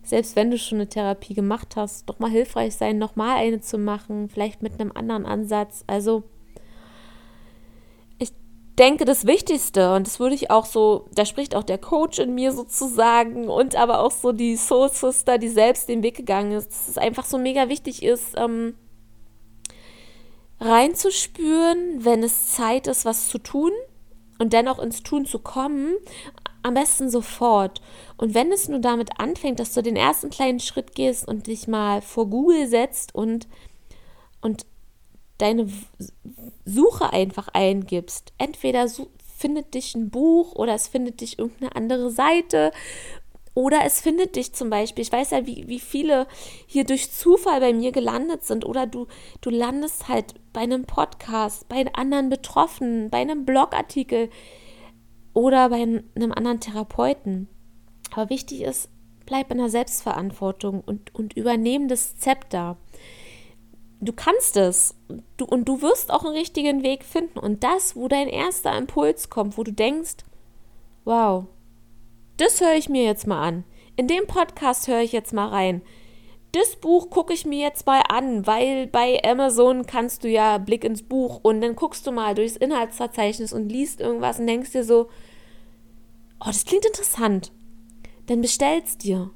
[0.03, 3.77] selbst wenn du schon eine Therapie gemacht hast, doch mal hilfreich sein, nochmal eine zu
[3.77, 5.83] machen, vielleicht mit einem anderen Ansatz.
[5.87, 6.23] Also
[8.17, 8.31] ich
[8.79, 12.33] denke, das Wichtigste, und das würde ich auch so, da spricht auch der Coach in
[12.33, 16.71] mir sozusagen und aber auch so die Soul Sister, die selbst den Weg gegangen ist,
[16.71, 18.75] dass es einfach so mega wichtig ist, ähm,
[20.59, 23.71] reinzuspüren, wenn es Zeit ist, was zu tun
[24.41, 25.95] und dennoch ins Tun zu kommen,
[26.63, 27.79] am besten sofort.
[28.17, 31.67] Und wenn es nur damit anfängt, dass du den ersten kleinen Schritt gehst und dich
[31.67, 33.47] mal vor Google setzt und,
[34.41, 34.65] und
[35.37, 35.67] deine
[36.65, 38.33] Suche einfach eingibst.
[38.39, 38.87] Entweder
[39.37, 42.71] findet dich ein Buch oder es findet dich irgendeine andere Seite
[43.53, 46.25] oder es findet dich zum Beispiel, ich weiß ja, wie, wie viele
[46.65, 48.65] hier durch Zufall bei mir gelandet sind.
[48.65, 49.07] Oder du,
[49.41, 54.29] du landest halt bei einem Podcast, bei anderen Betroffenen, bei einem Blogartikel
[55.33, 57.47] oder bei einem anderen Therapeuten.
[58.11, 58.89] Aber wichtig ist,
[59.25, 62.77] bleib in der Selbstverantwortung und, und übernehm das Zepter.
[64.01, 64.95] Du kannst es
[65.37, 67.39] du, und du wirst auch einen richtigen Weg finden.
[67.39, 70.17] Und das, wo dein erster Impuls kommt, wo du denkst,
[71.05, 71.45] wow,
[72.37, 73.63] das höre ich mir jetzt mal an.
[73.95, 75.81] In dem Podcast höre ich jetzt mal rein.
[76.51, 80.83] Das Buch gucke ich mir jetzt mal an, weil bei Amazon kannst du ja Blick
[80.83, 84.83] ins Buch und dann guckst du mal durchs Inhaltsverzeichnis und liest irgendwas und denkst dir
[84.83, 85.07] so,
[86.41, 87.53] oh, das klingt interessant.
[88.25, 89.31] Dann bestell's dir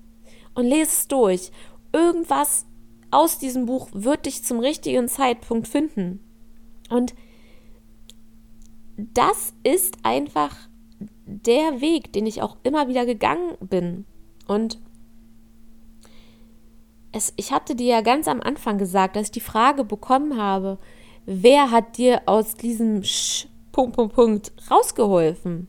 [0.56, 1.52] und lese es durch.
[1.94, 2.66] Irgendwas
[3.12, 6.20] aus diesem Buch wird dich zum richtigen Zeitpunkt finden.
[6.90, 7.16] Und
[8.98, 10.56] das ist einfach
[11.26, 14.06] der Weg, den ich auch immer wieder gegangen bin.
[14.48, 14.80] Und
[17.16, 20.78] es, ich hatte dir ja ganz am Anfang gesagt, dass ich die Frage bekommen habe,
[21.26, 25.68] wer hat dir aus diesem Sch Punkt, Punkt, Punkt rausgeholfen,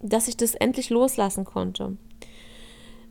[0.00, 1.96] dass ich das endlich loslassen konnte.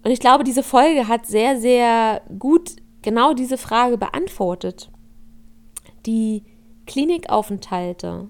[0.03, 4.89] Und ich glaube, diese Folge hat sehr, sehr gut genau diese Frage beantwortet.
[6.05, 6.43] Die
[6.87, 8.29] Klinikaufenthalte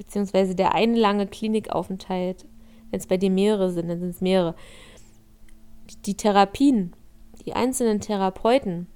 [0.00, 2.46] beziehungsweise der eine lange Klinikaufenthalt,
[2.90, 4.54] wenn es bei dir mehrere sind, dann sind es mehrere.
[6.06, 6.96] Die Therapien,
[7.44, 8.86] die einzelnen Therapeuten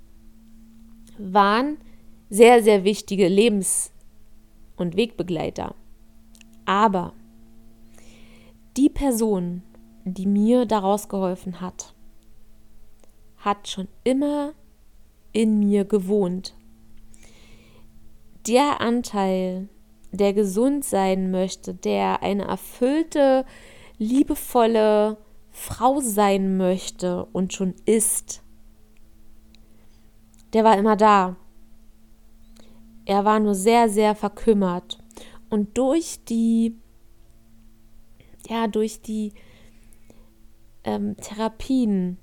[1.18, 1.78] waren
[2.28, 3.92] sehr, sehr wichtige Lebens-
[4.76, 5.74] und Wegbegleiter.
[6.64, 7.12] Aber
[8.76, 9.62] die Person,
[10.04, 11.94] die mir daraus geholfen hat,
[13.36, 14.52] hat schon immer
[15.32, 16.54] in mir gewohnt.
[18.46, 19.68] Der Anteil,
[20.12, 23.44] der gesund sein möchte, der eine erfüllte,
[23.98, 25.18] liebevolle
[25.56, 28.42] Frau sein möchte und schon ist,
[30.52, 31.36] der war immer da.
[33.06, 34.98] Er war nur sehr, sehr verkümmert.
[35.48, 36.76] Und durch die,
[38.48, 39.32] ja, durch die
[40.82, 42.18] ähm, Therapien,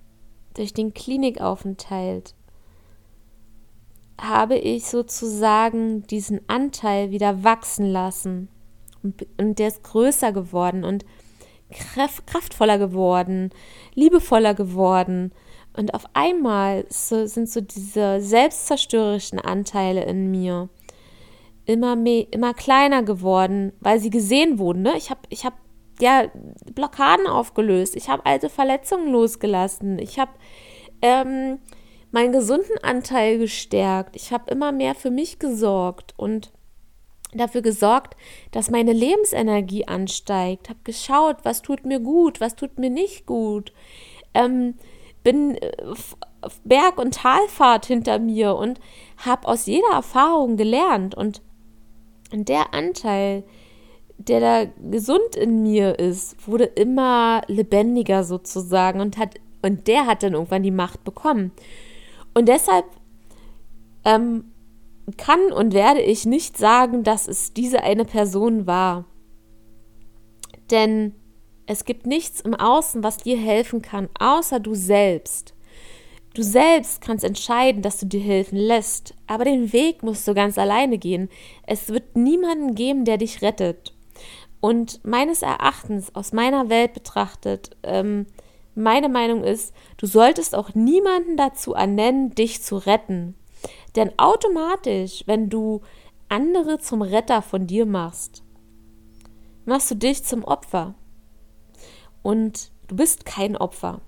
[0.54, 2.36] durch den Klinikaufenthalt,
[4.20, 8.50] habe ich sozusagen diesen Anteil wieder wachsen lassen.
[9.02, 11.06] Und, und der ist größer geworden und
[11.72, 13.50] kraftvoller geworden,
[13.94, 15.32] liebevoller geworden.
[15.76, 20.70] Und auf einmal so, sind so diese selbstzerstörerischen Anteile in mir
[21.66, 24.82] immer mehr, immer kleiner geworden, weil sie gesehen wurden.
[24.82, 24.94] Ne?
[24.98, 25.54] Ich habe ich hab,
[26.00, 26.26] ja
[26.74, 30.32] Blockaden aufgelöst, ich habe alte Verletzungen losgelassen, ich habe
[31.02, 31.60] ähm,
[32.12, 36.52] meinen gesunden Anteil gestärkt, ich habe immer mehr für mich gesorgt und
[37.34, 38.16] dafür gesorgt,
[38.52, 43.74] dass meine Lebensenergie ansteigt, habe geschaut, was tut mir gut, was tut mir nicht gut.
[44.34, 44.76] Ähm,
[45.24, 45.72] bin äh,
[46.64, 48.80] Berg- und Talfahrt hinter mir und
[49.18, 51.16] habe aus jeder Erfahrung gelernt.
[51.16, 51.42] Und
[52.32, 53.44] der Anteil,
[54.18, 60.24] der da gesund in mir ist, wurde immer lebendiger sozusagen und hat und der hat
[60.24, 61.52] dann irgendwann die Macht bekommen.
[62.34, 62.86] Und deshalb
[64.06, 64.51] ähm,
[65.18, 69.06] kann und werde ich nicht sagen, dass es diese eine Person war.
[70.70, 71.14] Denn
[71.66, 75.54] es gibt nichts im Außen, was dir helfen kann, außer du selbst.
[76.34, 80.58] Du selbst kannst entscheiden, dass du dir helfen lässt, aber den Weg musst du ganz
[80.58, 81.30] alleine gehen.
[81.68, 83.94] Es wird niemanden geben, der dich rettet.
[84.62, 88.28] Und meines Erachtens, aus meiner Welt betrachtet, ähm,
[88.76, 93.36] meine Meinung ist, du solltest auch niemanden dazu ernennen, dich zu retten.
[93.96, 95.82] Denn automatisch, wenn du
[96.30, 98.44] andere zum Retter von dir machst,
[99.66, 100.96] machst du dich zum Opfer.
[102.24, 104.02] Und du bist kein Opfer.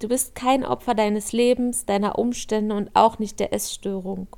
[0.00, 4.28] Du bist kein Opfer deines Lebens, deiner Umstände und auch nicht der Essstörung.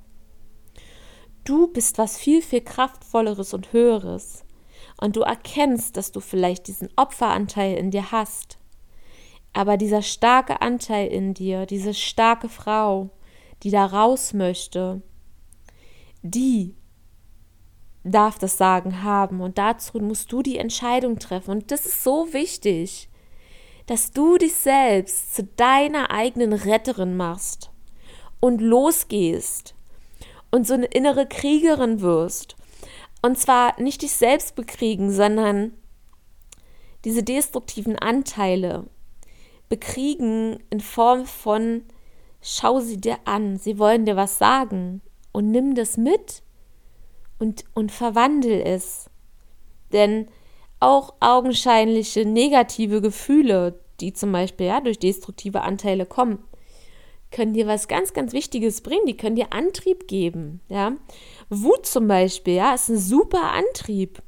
[1.44, 4.44] Du bist was viel, viel kraftvolleres und höheres.
[5.00, 8.58] Und du erkennst, dass du vielleicht diesen Opferanteil in dir hast.
[9.52, 13.10] Aber dieser starke Anteil in dir, diese starke Frau,
[13.62, 15.02] die da raus möchte,
[16.22, 16.74] die
[18.04, 21.50] darf das Sagen haben und dazu musst du die Entscheidung treffen.
[21.50, 23.08] Und das ist so wichtig,
[23.86, 27.70] dass du dich selbst zu deiner eigenen Retterin machst
[28.40, 29.74] und losgehst
[30.50, 32.56] und so eine innere Kriegerin wirst.
[33.22, 35.72] Und zwar nicht dich selbst bekriegen, sondern
[37.04, 38.86] diese destruktiven Anteile
[39.68, 41.82] bekriegen in Form von
[42.42, 45.00] schau sie dir an, sie wollen dir was sagen
[45.32, 46.42] und nimm das mit
[47.38, 49.08] und, und verwandel es.
[49.92, 50.28] Denn
[50.80, 56.40] auch augenscheinliche negative Gefühle, die zum Beispiel ja, durch destruktive Anteile kommen,
[57.30, 59.06] können dir was ganz, ganz Wichtiges bringen.
[59.06, 60.60] Die können dir Antrieb geben.
[60.68, 60.96] Ja?
[61.48, 64.22] Wut zum Beispiel, ja, ist ein super Antrieb.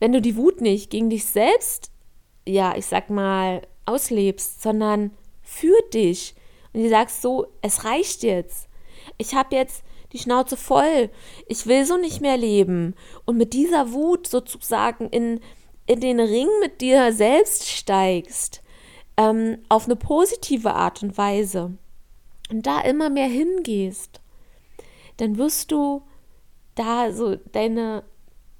[0.00, 1.92] Wenn du die Wut nicht gegen dich selbst,
[2.46, 5.12] ja, ich sag mal, auslebst, sondern
[5.42, 6.34] für dich
[6.72, 8.68] und dir sagst so, es reicht jetzt.
[9.18, 9.82] Ich habe jetzt
[10.12, 11.10] die Schnauze voll.
[11.46, 12.94] Ich will so nicht mehr leben.
[13.24, 15.40] Und mit dieser Wut sozusagen in,
[15.86, 18.62] in den Ring mit dir selbst steigst,
[19.16, 21.76] ähm, auf eine positive Art und Weise
[22.50, 24.20] und da immer mehr hingehst,
[25.18, 26.02] dann wirst du
[26.74, 28.04] da so deine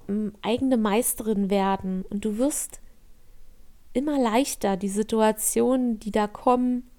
[0.09, 2.81] ähm, eigene Meisterin werden und du wirst
[3.93, 6.90] immer leichter die Situationen, die da kommen,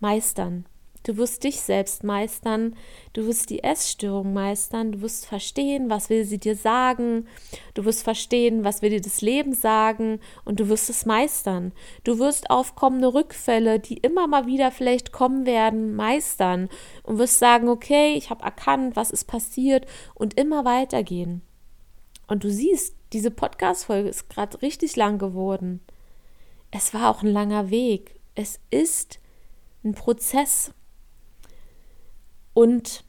[0.00, 0.66] meistern.
[1.06, 2.74] Du wirst dich selbst meistern,
[3.12, 7.28] du wirst die Essstörung meistern, du wirst verstehen, was will sie dir sagen,
[7.74, 11.70] du wirst verstehen, was will dir das Leben sagen und du wirst es meistern.
[12.02, 16.68] Du wirst aufkommende Rückfälle, die immer mal wieder vielleicht kommen werden, meistern
[17.04, 21.42] und wirst sagen, okay, ich habe erkannt, was ist passiert und immer weitergehen.
[22.26, 25.82] Und du siehst, diese Podcast-Folge ist gerade richtig lang geworden.
[26.72, 28.18] Es war auch ein langer Weg.
[28.34, 29.20] Es ist
[29.84, 30.72] ein Prozess.
[32.54, 33.04] Und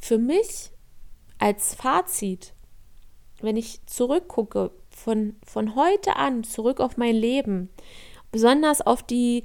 [0.00, 0.70] für mich
[1.38, 2.54] als Fazit
[3.44, 7.68] wenn ich zurückgucke, von, von heute an zurück auf mein Leben,
[8.32, 9.44] besonders auf die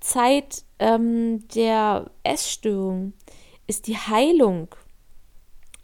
[0.00, 3.12] Zeit ähm, der Essstörung,
[3.66, 4.68] ist die Heilung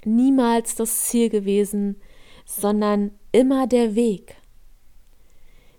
[0.05, 2.01] niemals das Ziel gewesen,
[2.45, 4.37] sondern immer der Weg,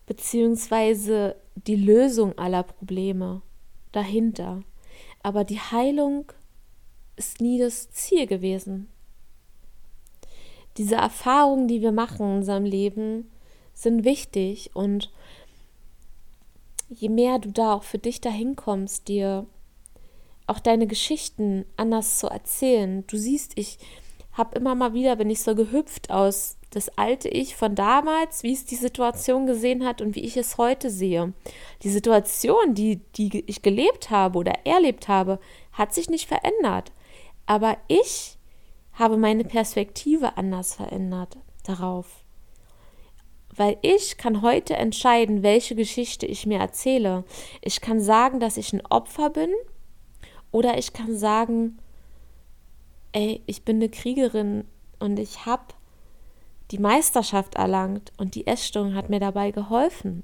[0.05, 3.41] beziehungsweise die Lösung aller Probleme
[3.98, 4.61] dahinter.
[5.24, 6.32] Aber die Heilung
[7.15, 8.88] ist nie das Ziel gewesen.
[10.78, 13.30] Diese Erfahrungen, die wir machen in unserem Leben,
[13.74, 15.11] sind wichtig und
[16.90, 19.45] je mehr du da auch für dich dahin kommst, dir
[20.45, 23.06] auch deine Geschichten anders zu erzählen.
[23.07, 23.80] Du siehst, ich
[24.38, 28.53] habe immer mal wieder, bin ich so gehüpft aus das alte Ich von damals, wie
[28.53, 31.34] es die Situation gesehen hat und wie ich es heute sehe.
[31.84, 35.39] Die Situation, die, die ich gelebt habe oder erlebt habe,
[35.72, 36.91] hat sich nicht verändert.
[37.45, 38.38] Aber ich
[38.93, 42.23] habe meine Perspektive anders verändert darauf.
[43.55, 47.23] Weil ich kann heute entscheiden, welche Geschichte ich mir erzähle.
[47.61, 49.49] Ich kann sagen, dass ich ein Opfer bin
[50.51, 51.80] oder ich kann sagen,
[53.12, 54.66] ey, ich bin eine Kriegerin
[55.00, 55.74] und ich habe
[56.72, 60.24] die Meisterschaft erlangt und die Essstörung hat mir dabei geholfen.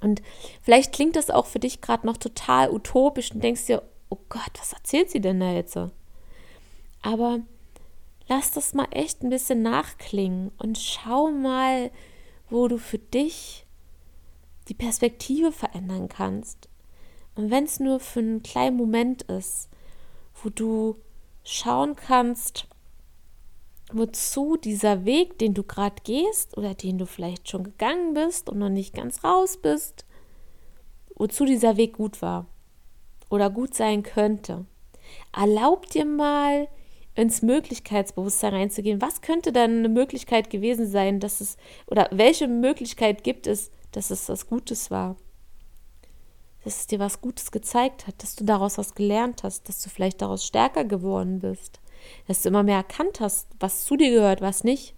[0.00, 0.22] Und
[0.62, 4.52] vielleicht klingt das auch für dich gerade noch total utopisch und denkst dir, oh Gott,
[4.58, 5.78] was erzählt sie denn da jetzt?
[7.02, 7.40] Aber
[8.28, 11.90] lass das mal echt ein bisschen nachklingen und schau mal,
[12.48, 13.66] wo du für dich
[14.68, 16.68] die Perspektive verändern kannst.
[17.34, 19.68] Und wenn es nur für einen kleinen Moment ist,
[20.42, 20.96] wo du
[21.44, 22.66] schauen kannst,
[23.92, 28.58] wozu dieser Weg, den du gerade gehst oder den du vielleicht schon gegangen bist und
[28.58, 30.04] noch nicht ganz raus bist,
[31.16, 32.46] wozu dieser Weg gut war
[33.28, 34.64] oder gut sein könnte.
[35.36, 36.68] Erlaub dir mal
[37.14, 39.02] ins Möglichkeitsbewusstsein reinzugehen.
[39.02, 41.56] Was könnte dann eine Möglichkeit gewesen sein, dass es
[41.86, 45.16] oder welche Möglichkeit gibt es, dass es was Gutes war?
[46.64, 49.88] Dass es dir was Gutes gezeigt hat, dass du daraus was gelernt hast, dass du
[49.88, 51.80] vielleicht daraus stärker geworden bist
[52.26, 54.94] dass du immer mehr erkannt hast, was zu dir gehört, was nicht.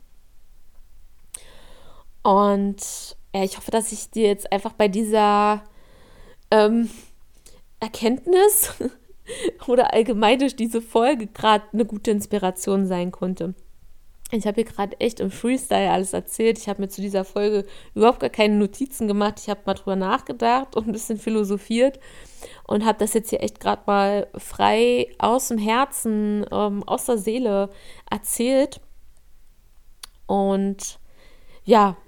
[2.23, 5.65] Und ja, ich hoffe, dass ich dir jetzt einfach bei dieser
[6.51, 6.91] ähm,
[7.81, 8.75] Erkenntnis
[9.67, 13.55] oder allgemein durch diese Folge gerade eine gute Inspiration sein konnte.
[14.35, 16.59] Ich habe hier gerade echt im Freestyle alles erzählt.
[16.59, 19.35] Ich habe mir zu dieser Folge überhaupt gar keine Notizen gemacht.
[19.39, 22.01] Ich habe mal drüber nachgedacht und ein bisschen philosophiert
[22.67, 27.19] und habe das jetzt hier echt gerade mal frei aus dem Herzen, ähm, aus der
[27.19, 27.69] Seele
[28.11, 28.81] erzählt.
[30.27, 30.99] Und
[31.65, 31.99] ja,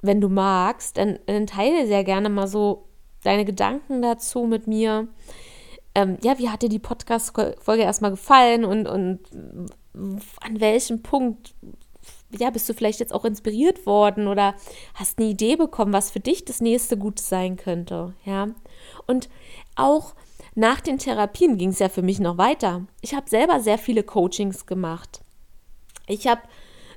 [0.00, 2.86] wenn du magst, dann, dann teile sehr gerne mal so
[3.24, 5.08] deine Gedanken dazu mit mir.
[5.96, 9.20] Ähm, ja, wie hat dir die Podcast-Folge erstmal gefallen und, und
[9.94, 11.54] an welchem Punkt
[12.38, 14.54] ja, bist du vielleicht jetzt auch inspiriert worden oder
[14.94, 18.48] hast eine Idee bekommen, was für dich das nächste Gute sein könnte, ja?
[19.06, 19.28] Und
[19.76, 20.14] auch
[20.54, 22.86] nach den Therapien ging es ja für mich noch weiter.
[23.00, 25.22] Ich habe selber sehr viele Coachings gemacht.
[26.06, 26.42] Ich habe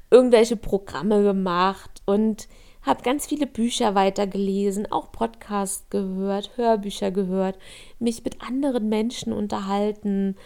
[0.10, 2.48] irgendwelche Programme gemacht und
[2.84, 7.58] habe ganz viele Bücher weitergelesen, auch Podcasts gehört, Hörbücher gehört,
[8.00, 10.38] mich mit anderen Menschen unterhalten,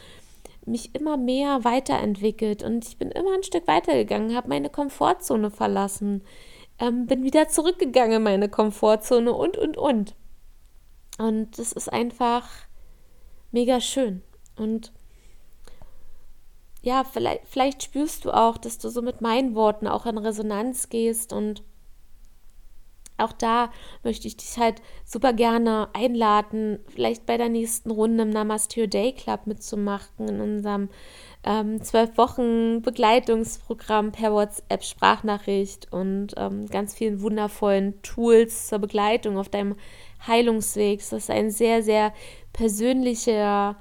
[0.65, 6.23] mich immer mehr weiterentwickelt und ich bin immer ein Stück weitergegangen, habe meine Komfortzone verlassen,
[6.79, 10.15] ähm, bin wieder zurückgegangen in meine Komfortzone und, und, und.
[11.17, 12.47] Und das ist einfach
[13.51, 14.21] mega schön.
[14.57, 14.91] Und
[16.81, 20.89] ja, vielleicht, vielleicht spürst du auch, dass du so mit meinen Worten auch in Resonanz
[20.89, 21.63] gehst und
[23.21, 23.71] auch da
[24.03, 28.87] möchte ich dich halt super gerne einladen, vielleicht bei der nächsten Runde im Namaste Your
[28.87, 30.89] Day Club mitzumachen, in unserem
[31.43, 39.37] ähm, zwölf Wochen Begleitungsprogramm per WhatsApp Sprachnachricht und ähm, ganz vielen wundervollen Tools zur Begleitung
[39.37, 39.75] auf deinem
[40.27, 40.99] Heilungsweg.
[40.99, 42.13] Das ist ein sehr, sehr
[42.53, 43.77] persönlicher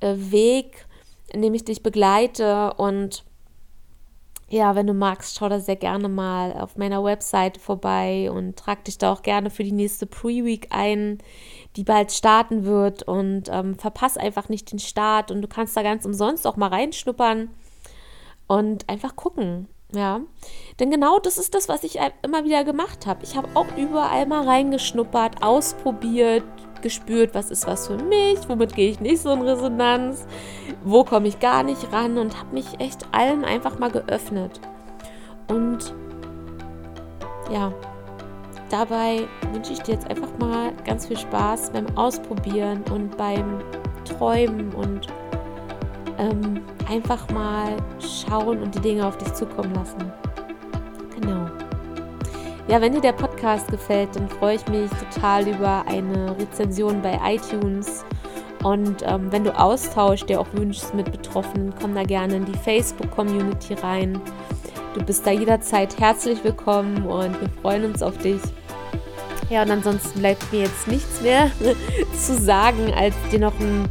[0.00, 0.86] äh, Weg,
[1.32, 3.24] in dem ich dich begleite und
[4.50, 8.84] ja, wenn du magst, schau da sehr gerne mal auf meiner Webseite vorbei und trag
[8.84, 11.18] dich da auch gerne für die nächste Pre-Week ein,
[11.76, 13.02] die bald starten wird.
[13.02, 16.68] Und ähm, verpass einfach nicht den Start und du kannst da ganz umsonst auch mal
[16.68, 17.50] reinschnuppern
[18.46, 20.20] und einfach gucken, ja.
[20.78, 23.24] Denn genau das ist das, was ich immer wieder gemacht habe.
[23.24, 26.44] Ich habe auch überall mal reingeschnuppert, ausprobiert,
[26.82, 30.26] gespürt, was ist was für mich, womit gehe ich nicht so in Resonanz,
[30.84, 34.60] wo komme ich gar nicht ran und habe mich echt allem einfach mal geöffnet.
[35.48, 35.94] Und
[37.50, 37.72] ja,
[38.70, 43.60] dabei wünsche ich dir jetzt einfach mal ganz viel Spaß beim Ausprobieren und beim
[44.04, 45.08] Träumen und
[46.18, 50.12] ähm, einfach mal schauen und die Dinge auf dich zukommen lassen.
[52.68, 57.18] Ja, wenn dir der Podcast gefällt, dann freue ich mich total über eine Rezension bei
[57.24, 58.04] iTunes.
[58.62, 62.58] Und ähm, wenn du Austausch dir auch wünschst mit Betroffenen, komm da gerne in die
[62.58, 64.20] Facebook-Community rein.
[64.92, 68.42] Du bist da jederzeit herzlich willkommen und wir freuen uns auf dich.
[69.48, 71.50] Ja, und ansonsten bleibt mir jetzt nichts mehr
[72.20, 73.88] zu sagen, als dir noch einen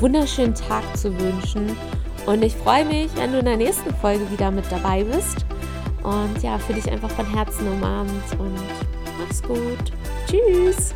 [0.00, 1.76] wunderschönen Tag zu wünschen.
[2.26, 5.44] Und ich freue mich, wenn du in der nächsten Folge wieder mit dabei bist.
[6.02, 8.54] Und ja, für dich einfach von Herzen umarmt und
[9.18, 9.92] mach's gut.
[10.26, 10.94] Tschüss.